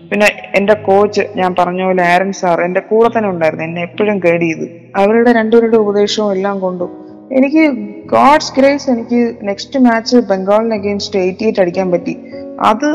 പിന്നെ 0.09 0.27
എന്റെ 0.55 0.73
കോച്ച് 0.73 1.21
ഞാൻ 1.35 1.55
പറഞ്ഞ 1.59 1.83
പോലെ 1.83 2.03
ആരൻ 2.03 2.31
സാർ 2.31 2.61
എന്റെ 2.61 2.79
കൂടെ 2.79 3.17
തന്നെ 3.17 3.29
ഉണ്ടായിരുന്നു 3.29 3.65
എന്നെ 3.65 3.81
എപ്പോഴും 3.81 4.19
ഗൈഡ് 4.19 4.41
ചെയ്ത്. 4.41 4.65
അവരുടെ 4.95 5.31
രണ്ടുപേരുടെ 5.31 5.77
ഉപദേശവും 5.77 6.31
എല്ലാം 6.31 6.59
കൊണ്ടും 6.59 6.91
എനിക്ക് 7.31 7.71
ഗോഡ്സ് 8.05 8.53
ഗ്രേസ് 8.59 8.89
എനിക്ക് 8.89 9.35
നെക്സ്റ്റ് 9.47 9.79
മാച്ച് 9.79 10.17
ബംഗാളിന് 10.17 10.73
അഗെയിൻസ്റ്റ് 10.73 11.19
എയ്റ്റി 11.19 11.43
എയ്റ്റ് 11.43 11.59
അടിക്കാൻ 11.59 11.91
പറ്റി. 11.91 12.17
അത് 12.59 12.87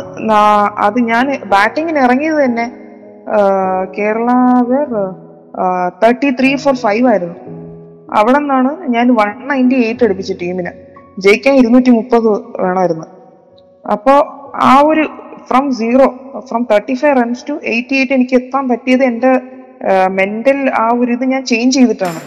അത് 0.78 0.98
ഞാൻ 1.00 1.40
ബാറ്റിങ്ങിന് 1.46 1.98
ഇറങ്ങിയത് 1.98 2.44
തന്നെ 2.44 2.72
Kerala 3.98 4.30
were 4.68 4.90
thirty 6.02 6.30
three 6.30 6.56
for 6.56 6.74
five 6.74 7.08
ആയിരുന്നു. 7.08 7.57
അവിടെ 8.14 8.38
നിന്നാണ് 8.38 8.88
ഞാൻ 8.88 9.14
വൺ 9.14 9.48
നയന്റി 9.48 9.74
എയ്റ്റ് 9.74 10.04
അടുപ്പിച്ച 10.04 10.32
ടീമിന്. 10.42 10.70
ജയിക്കാൻ 11.18 11.54
ഇരുന്നൂറ്റി 11.54 11.90
മുപ്പത് 11.90 12.28
വേണമായിരുന്നു 12.62 13.06
അപ്പോ 13.92 14.14
ആ 14.62 14.80
ഒരു 14.80 15.04
from 15.48 15.74
zero 15.74 16.06
from 16.48 16.66
thirty 16.70 16.94
five 16.94 17.16
runs 17.16 17.44
to 17.48 17.60
eighty 17.64 17.94
eight 17.96 18.12
എനിക്ക് 18.12 18.34
എത്താൻ 18.34 18.68
പറ്റിയത് 18.68 19.04
എന്റെ 19.04 19.40
മെന്റൽ 20.08 20.70
ആ 20.70 20.88
ഒരു 20.94 21.12
ഇത് 21.12 21.24
ഞാൻ 21.24 21.46
ചേഞ്ച് 21.46 21.78
ചെയ്തിട്ടാണ്. 21.78 22.20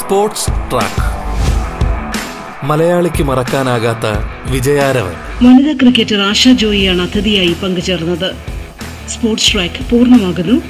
സ്പോർട്സ് 0.00 0.50
ട്രാക്ക് 0.72 1.04
മലയാളിക്ക് 2.66 3.22
മറക്കാനാകാത്ത 3.22 4.06
വിജയാരവൻ. 4.50 5.14
വനിതാ 5.44 5.72
ക്രിക്കറ്റർ 5.72 6.20
ആശ 6.20 6.48
ജോയിയാണ് 6.48 7.02
അതിഥിയായി 7.02 7.56
പങ്കുചേർന്നത്. 7.62 8.53
Sports 9.08 9.52
track 9.52 9.90
പൂർണമാകുന്നു. 9.90 10.62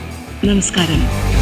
നമസ്കാരം. 0.47 1.34